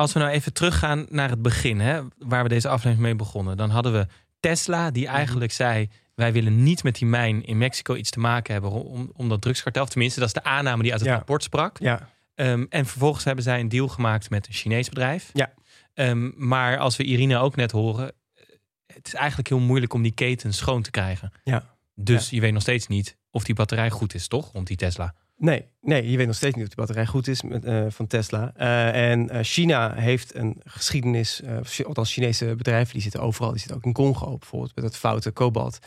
Als 0.00 0.12
we 0.12 0.18
nou 0.18 0.30
even 0.30 0.52
teruggaan 0.52 1.06
naar 1.08 1.30
het 1.30 1.42
begin, 1.42 1.80
hè, 1.80 2.00
waar 2.18 2.42
we 2.42 2.48
deze 2.48 2.68
aflevering 2.68 3.00
mee 3.00 3.14
begonnen, 3.14 3.56
dan 3.56 3.70
hadden 3.70 3.92
we 3.92 4.06
Tesla, 4.40 4.90
die 4.90 5.06
eigenlijk 5.06 5.52
zei: 5.52 5.88
wij 6.14 6.32
willen 6.32 6.62
niet 6.62 6.82
met 6.82 6.94
die 6.98 7.06
mijn 7.06 7.44
in 7.44 7.58
Mexico 7.58 7.94
iets 7.94 8.10
te 8.10 8.20
maken 8.20 8.52
hebben 8.52 8.70
om, 8.70 9.10
om 9.14 9.28
dat 9.28 9.40
drugskartel. 9.40 9.86
Tenminste, 9.86 10.18
dat 10.20 10.28
is 10.28 10.34
de 10.34 10.44
aanname 10.44 10.82
die 10.82 10.92
uit 10.92 11.00
het 11.00 11.10
Ja. 11.10 11.16
rapport 11.16 11.42
sprak. 11.42 11.78
Ja. 11.78 12.08
Ehm, 12.34 12.66
en 12.68 12.86
vervolgens 12.86 13.24
hebben 13.24 13.44
zij 13.44 13.60
een 13.60 13.68
deal 13.68 13.88
gemaakt 13.88 14.30
met 14.30 14.46
een 14.46 14.52
Chinees 14.52 14.88
bedrijf. 14.88 15.30
Ja. 15.32 15.52
Ehm, 15.94 16.30
maar 16.48 16.78
als 16.78 16.96
we 16.96 17.04
Irina 17.04 17.38
ook 17.38 17.56
net 17.56 17.70
horen, 17.70 18.12
eh, 18.34 18.44
het 18.86 19.06
is 19.06 19.14
eigenlijk 19.14 19.48
heel 19.48 19.58
moeilijk 19.60 19.92
om 19.92 20.02
die 20.02 20.12
keten 20.14 20.52
schoon 20.54 20.82
te 20.82 20.90
krijgen. 20.90 21.32
Ja. 21.44 21.64
Dus 21.94 22.30
je 22.30 22.40
weet 22.40 22.52
nog 22.52 22.62
steeds 22.62 22.86
niet 22.86 23.16
of 23.30 23.44
die 23.44 23.54
batterij 23.54 23.90
goed 23.90 24.14
is, 24.14 24.28
toch? 24.28 24.52
Rond 24.52 24.66
die 24.66 24.76
Tesla. 24.76 25.14
Nee, 25.40 25.64
nee, 25.80 26.10
je 26.10 26.16
weet 26.16 26.26
nog 26.26 26.36
steeds 26.36 26.54
niet 26.54 26.64
of 26.64 26.70
de 26.70 26.76
batterij 26.76 27.06
goed 27.06 27.28
is 27.28 27.42
met, 27.42 27.64
eh, 27.64 27.84
van 27.88 28.06
Tesla. 28.06 28.52
Eh, 28.56 29.10
en 29.10 29.30
eh, 29.30 29.38
China 29.42 29.94
heeft 29.94 30.34
een 30.34 30.60
geschiedenis, 30.64 31.42
Chi- 31.62 31.84
althans 31.84 32.12
Chinese 32.12 32.54
bedrijven, 32.56 32.92
die 32.92 33.02
zitten 33.02 33.20
overal. 33.20 33.50
Die 33.50 33.58
zitten 33.58 33.76
ook 33.76 33.84
in 33.84 33.92
Congo 33.92 34.38
bijvoorbeeld, 34.38 34.74
met 34.74 34.84
het 34.84 34.96
foute 34.96 35.30
kobalt. 35.30 35.78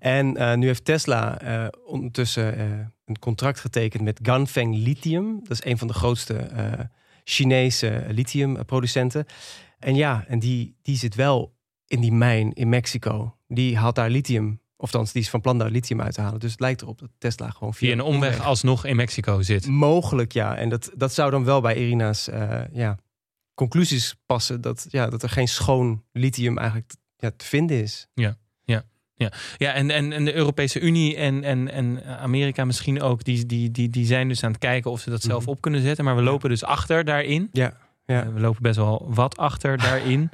En 0.00 0.58
nu 0.58 0.66
heeft 0.66 0.84
Tesla 0.84 1.40
ondertussen 1.86 2.58
een 3.04 3.18
contract 3.18 3.60
getekend 3.60 4.02
met 4.02 4.20
Ganfeng 4.22 4.76
Lithium. 4.76 5.40
Dat 5.42 5.50
is 5.50 5.64
een 5.64 5.78
van 5.78 5.86
de 5.86 5.94
grootste 5.94 6.48
Chinese 7.24 8.04
lithiumproducenten. 8.08 9.26
En 9.78 9.94
ja, 9.94 10.24
en 10.28 10.38
die, 10.38 10.76
die 10.82 10.96
zit 10.96 11.14
wel 11.14 11.54
in 11.86 12.00
die 12.00 12.12
mijn 12.12 12.52
in 12.52 12.68
Mexico. 12.68 13.36
Die 13.48 13.76
haalt 13.76 13.94
daar 13.94 14.10
lithium, 14.10 14.60
of 14.84 14.92
althans 14.92 15.12
die 15.12 15.22
is 15.22 15.30
van 15.30 15.40
plan 15.40 15.58
daar 15.58 15.70
lithium 15.70 16.00
uit 16.00 16.14
te 16.14 16.20
halen. 16.20 16.40
Dus 16.40 16.50
het 16.50 16.60
lijkt 16.60 16.82
erop 16.82 16.98
dat 16.98 17.08
Tesla 17.18 17.50
gewoon 17.50 17.74
via 17.74 17.88
Via 17.88 17.98
een 17.98 18.04
omweg 18.04 18.40
alsnog 18.40 18.84
in 18.84 18.96
Mexico 18.96 19.42
zit. 19.42 19.66
Mogelijk, 19.66 20.32
ja. 20.32 20.56
En 20.56 20.68
dat, 20.68 20.90
dat 20.94 21.14
zou 21.14 21.30
dan 21.30 21.44
wel 21.44 21.60
bij 21.60 21.76
Irina's 21.76 22.28
eh, 22.28 22.60
ja, 22.72 22.98
conclusies 23.54 24.14
passen. 24.26 24.60
Dat, 24.60 24.86
ja, 24.88 25.10
dat 25.10 25.22
er 25.22 25.28
geen 25.28 25.48
schoon 25.48 26.04
lithium 26.12 26.58
eigenlijk 26.58 26.94
ja, 27.16 27.30
te 27.36 27.44
vinden 27.44 27.82
is. 27.82 28.06
Ja, 29.56 29.72
en, 29.72 29.90
en, 29.90 30.12
en 30.12 30.24
de 30.24 30.34
Europese 30.34 30.80
Unie 30.80 31.16
en, 31.16 31.44
en, 31.44 31.70
en 31.70 32.04
Amerika 32.18 32.64
misschien 32.64 33.02
ook, 33.02 33.24
die, 33.24 33.46
die, 33.46 33.70
die, 33.70 33.88
die 33.88 34.06
zijn 34.06 34.28
dus 34.28 34.44
aan 34.44 34.50
het 34.50 34.60
kijken 34.60 34.90
of 34.90 35.00
ze 35.00 35.10
dat 35.10 35.22
zelf 35.22 35.42
Mhm. 35.42 35.50
op 35.50 35.60
kunnen 35.60 35.80
zetten. 35.82 36.04
Maar 36.04 36.16
we 36.16 36.22
lopen 36.22 36.48
dus 36.48 36.64
achter 36.64 37.04
daarin. 37.04 37.48
Ja, 37.52 37.76
ja. 38.06 38.22
Eh, 38.22 38.28
we 38.32 38.40
lopen 38.40 38.62
best 38.62 38.76
wel 38.76 39.06
wat 39.08 39.36
achter 39.36 39.78
daarin. 39.88 40.30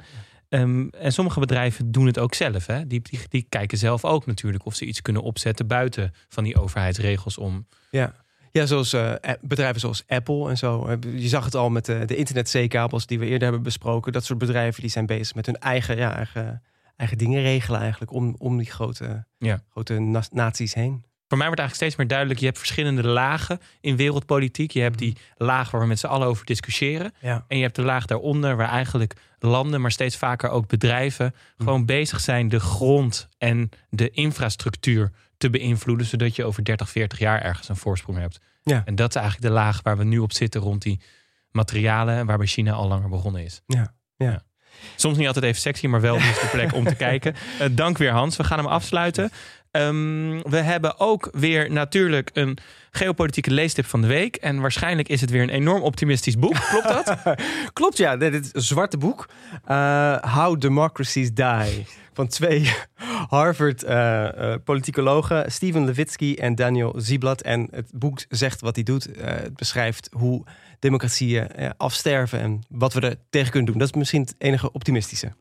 Ehm, 0.51 0.87
en 0.87 1.13
sommige 1.13 1.39
bedrijven 1.39 1.91
doen 1.91 2.05
het 2.05 2.19
ook 2.19 2.33
zelf. 2.33 2.65
Hè? 2.65 2.87
Die, 2.87 3.01
die, 3.01 3.19
die 3.29 3.45
kijken 3.49 3.77
zelf 3.77 4.05
ook 4.05 4.25
natuurlijk 4.25 4.65
of 4.65 4.75
ze 4.75 4.85
iets 4.85 5.01
kunnen 5.01 5.21
opzetten 5.21 5.67
buiten 5.67 6.13
van 6.29 6.43
die 6.43 6.59
overheidsregels 6.61 7.37
om. 7.37 7.67
ja. 7.91 8.13
Ja, 8.53 8.65
zoals 8.65 8.93
eh, 8.93 9.13
bedrijven 9.41 9.79
zoals 9.79 10.03
Apple 10.07 10.49
en 10.49 10.57
zo. 10.57 10.85
Eh, 10.85 10.97
Je 11.21 11.27
zag 11.27 11.45
het 11.45 11.55
al 11.55 11.69
met 11.69 11.85
de, 11.85 12.03
de 12.05 12.15
internet-C-kabels 12.15 13.05
die 13.05 13.19
we 13.19 13.25
eerder 13.25 13.41
hebben 13.43 13.63
besproken. 13.63 14.11
Dat 14.11 14.25
soort 14.25 14.39
bedrijven 14.39 14.81
die 14.81 14.89
zijn 14.89 15.05
bezig 15.05 15.35
met 15.35 15.45
hun 15.45 15.57
eigen, 15.57 15.97
ja, 15.97 16.15
eigen, 16.15 16.61
eigen 16.95 17.17
dingen 17.17 17.41
regelen 17.41 17.79
eigenlijk. 17.79 18.11
Om, 18.13 18.35
om 18.37 18.57
die 18.57 18.69
grote, 18.71 19.25
Ja. 19.37 19.59
grote 19.69 19.99
na- 19.99 20.23
naties 20.31 20.73
heen. 20.73 21.03
Voor 21.31 21.39
mij 21.39 21.49
wordt 21.49 21.61
eigenlijk 21.61 21.91
steeds 21.91 21.95
meer 21.95 22.17
duidelijk: 22.17 22.39
je 22.39 22.45
hebt 22.45 22.57
verschillende 22.57 23.07
lagen 23.07 23.59
in 23.81 23.95
wereldpolitiek. 23.95 24.71
Je 24.71 24.81
hebt 24.81 24.97
die 24.97 25.17
laag 25.37 25.71
waar 25.71 25.81
we 25.81 25.87
met 25.87 25.99
z'n 25.99 26.07
allen 26.07 26.27
over 26.27 26.45
discussiëren. 26.45 27.13
Ja. 27.19 27.45
En 27.47 27.57
je 27.57 27.63
hebt 27.63 27.75
de 27.75 27.81
laag 27.81 28.05
daaronder 28.05 28.55
waar 28.55 28.69
eigenlijk 28.69 29.13
landen, 29.39 29.81
maar 29.81 29.91
steeds 29.91 30.17
vaker 30.17 30.49
ook 30.49 30.67
bedrijven, 30.67 31.35
gewoon 31.57 31.85
bezig 31.85 32.19
zijn 32.19 32.49
de 32.49 32.59
grond 32.59 33.27
en 33.37 33.69
de 33.89 34.09
infrastructuur 34.09 35.11
te 35.37 35.49
beïnvloeden, 35.49 36.05
zodat 36.05 36.35
je 36.35 36.45
over 36.45 36.63
30, 36.63 36.89
40 36.89 37.19
jaar 37.19 37.41
ergens 37.41 37.69
een 37.69 37.75
voorsprong 37.75 38.17
hebt. 38.17 38.39
Ja. 38.63 38.81
En 38.85 38.95
dat 38.95 39.09
is 39.09 39.15
eigenlijk 39.15 39.47
de 39.47 39.53
laag 39.53 39.81
waar 39.81 39.97
we 39.97 40.03
nu 40.03 40.17
op 40.19 40.33
zitten 40.33 40.61
rond 40.61 40.81
die 40.81 40.99
materialen, 41.51 42.25
waarbij 42.25 42.47
China 42.47 42.71
al 42.71 42.87
langer 42.87 43.09
begonnen 43.09 43.43
is. 43.43 43.61
Ja. 43.65 43.93
Ja. 44.17 44.43
Soms 44.95 45.17
niet 45.17 45.27
altijd 45.27 45.45
even 45.45 45.61
sexy, 45.61 45.87
maar 45.87 46.01
wel 46.01 46.17
dus 46.27 46.39
de 46.39 46.47
plek 46.51 46.73
om 46.73 46.85
te 46.85 46.95
kijken. 46.95 47.35
Eh, 47.59 47.67
dank 47.71 47.97
weer 47.97 48.11
Hans, 48.11 48.37
we 48.37 48.43
gaan 48.43 48.57
hem 48.57 48.67
afsluiten. 48.67 49.31
Ehm, 49.71 50.39
we 50.41 50.57
hebben 50.57 50.99
ook 50.99 51.29
weer 51.31 51.71
natuurlijk 51.71 52.29
een 52.33 52.57
geopolitieke 52.91 53.51
leestip 53.51 53.85
van 53.85 54.01
de 54.01 54.07
week. 54.07 54.35
En 54.35 54.59
waarschijnlijk 54.59 55.07
is 55.07 55.21
het 55.21 55.29
weer 55.29 55.41
een 55.41 55.49
enorm 55.49 55.81
optimistisch 55.81 56.37
boek. 56.37 56.53
Klopt 56.53 56.87
dat? 56.87 57.17
Klopt, 57.73 57.97
ja. 57.97 58.17
Dit 58.17 58.33
is 58.33 58.49
een 58.53 58.61
zwarte 58.61 58.97
boek. 58.97 59.29
Eh, 59.65 60.35
How 60.35 60.61
Democracies 60.61 61.33
Die. 61.33 61.85
Van 62.13 62.27
twee 62.27 62.71
Harvard 63.29 63.83
eh, 63.83 64.53
eh, 64.53 65.47
Steven 65.47 65.85
Levitsky 65.85 66.35
en 66.39 66.55
Daniel 66.55 66.93
Ziblatt. 66.97 67.41
En 67.41 67.67
het 67.71 67.91
boek 67.93 68.19
zegt 68.29 68.61
wat 68.61 68.75
hij 68.75 68.83
doet. 68.83 69.07
Het 69.17 69.55
beschrijft 69.55 70.09
hoe 70.11 70.45
democratieën 70.79 71.47
afsterven 71.77 72.39
en 72.39 72.61
wat 72.69 72.93
we 72.93 73.01
er 73.01 73.15
tegen 73.29 73.51
kunnen 73.51 73.69
doen. 73.69 73.79
Dat 73.79 73.87
is 73.87 73.95
misschien 73.95 74.21
het 74.21 74.35
enige 74.37 74.71
optimistische. 74.71 75.31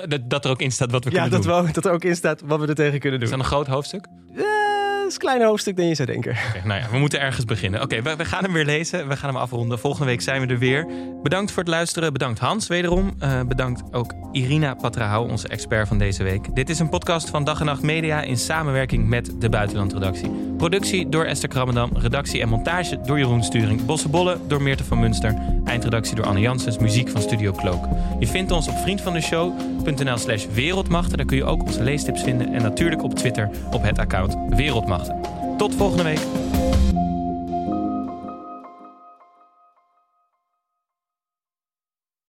Ja, 0.00 0.06
dat, 0.06 0.30
dat 0.30 0.44
er 0.44 0.50
ook 0.50 0.60
in 0.60 0.72
staat 0.72 0.90
wat 0.90 1.04
we 1.04 1.10
Ja, 1.10 1.20
kunnen 1.20 1.32
dat, 1.40 1.42
doen. 1.42 1.62
wel, 1.64 1.72
dat 1.72 1.84
er 1.84 1.92
ook 1.92 2.04
in 2.04 2.16
staat 2.16 2.40
wat 2.44 2.60
we 2.60 2.66
er 2.66 2.74
tegen 2.74 3.00
kunnen 3.00 3.20
Is 3.20 3.28
doen. 3.28 3.38
dat 3.38 3.46
een 3.46 3.52
groot 3.52 3.66
hoofdstuk? 3.66 4.06
Eh, 4.36 4.42
dat 4.98 5.06
is 5.10 5.12
een 5.14 5.18
kleiner 5.28 5.46
hoofdstuk 5.46 5.76
dan 5.76 5.86
je 5.86 5.94
zou 5.94 6.08
denken. 6.12 6.36
Nou 6.64 6.80
ja, 6.80 6.86
we 6.90 6.98
moeten 6.98 7.20
ergens 7.20 7.44
beginnen. 7.44 7.82
Oké, 7.82 8.02
we, 8.02 8.16
we 8.16 8.24
gaan 8.24 8.42
hem 8.44 8.52
weer 8.52 8.64
lezen. 8.64 9.08
We 9.08 9.16
gaan 9.16 9.28
hem 9.30 9.38
afronden. 9.38 9.78
Volgende 9.78 10.06
week 10.06 10.20
zijn 10.20 10.40
we 10.46 10.52
er 10.52 10.58
weer. 10.58 10.86
Bedankt 11.22 11.50
voor 11.52 11.62
het 11.62 11.72
luisteren. 11.72 12.12
Bedankt 12.12 12.38
Hans 12.38 12.66
wederom. 12.68 13.14
Eh, 13.18 13.40
bedankt 13.48 13.82
ook 13.94 14.12
Irina 14.32 14.74
Patrahau, 14.74 15.30
onze 15.30 15.48
expert 15.48 15.88
van 15.88 15.98
deze 15.98 16.22
week. 16.22 16.54
Dit 16.54 16.70
is 16.70 16.78
een 16.78 16.88
podcast 16.88 17.30
van 17.30 17.44
Dag 17.44 17.60
en 17.60 17.66
Nacht 17.66 17.82
Media 17.82 18.20
in 18.20 18.36
samenwerking 18.36 19.08
met 19.08 19.30
de 19.40 19.48
Buitenlandredactie. 19.48 20.30
Productie 20.56 21.08
door 21.08 21.24
Esther 21.24 21.48
Krabbendam. 21.48 21.90
Redactie 21.96 22.40
en 22.40 22.48
montage 22.48 23.00
door 23.00 23.18
Jeroen 23.18 23.44
Sturing. 23.44 23.84
Bossenbolle 23.86 24.38
door 24.46 24.62
Meerte 24.62 24.84
van 24.84 25.00
Munster. 25.00 25.34
Eindredactie 25.64 26.14
door 26.16 26.26
Anne 26.26 26.40
Janssens. 26.40 26.78
Muziek 26.78 27.08
van 27.08 27.20
Studio 27.22 27.52
Cloak. 27.52 27.84
Je 28.18 28.26
vindt 28.26 28.50
ons 28.50 28.68
op 28.68 28.74
vriendvandeshow.nl 29.82 30.18
slash 30.18 30.46
wereldmachten. 30.54 31.16
Daar 31.16 31.26
kun 31.26 31.36
je 31.36 31.44
ook 31.44 31.62
onze 31.62 31.82
leestips 31.82 32.22
vinden. 32.22 32.52
En 32.52 32.62
natuurlijk 32.62 33.02
op 33.02 33.14
Twitter 33.14 33.50
op 33.70 33.82
het 33.82 33.98
account 33.98 34.36
Wereldmachten. 34.48 35.20
Tot 35.56 35.74
volgende 35.74 36.02
week. 36.02 36.20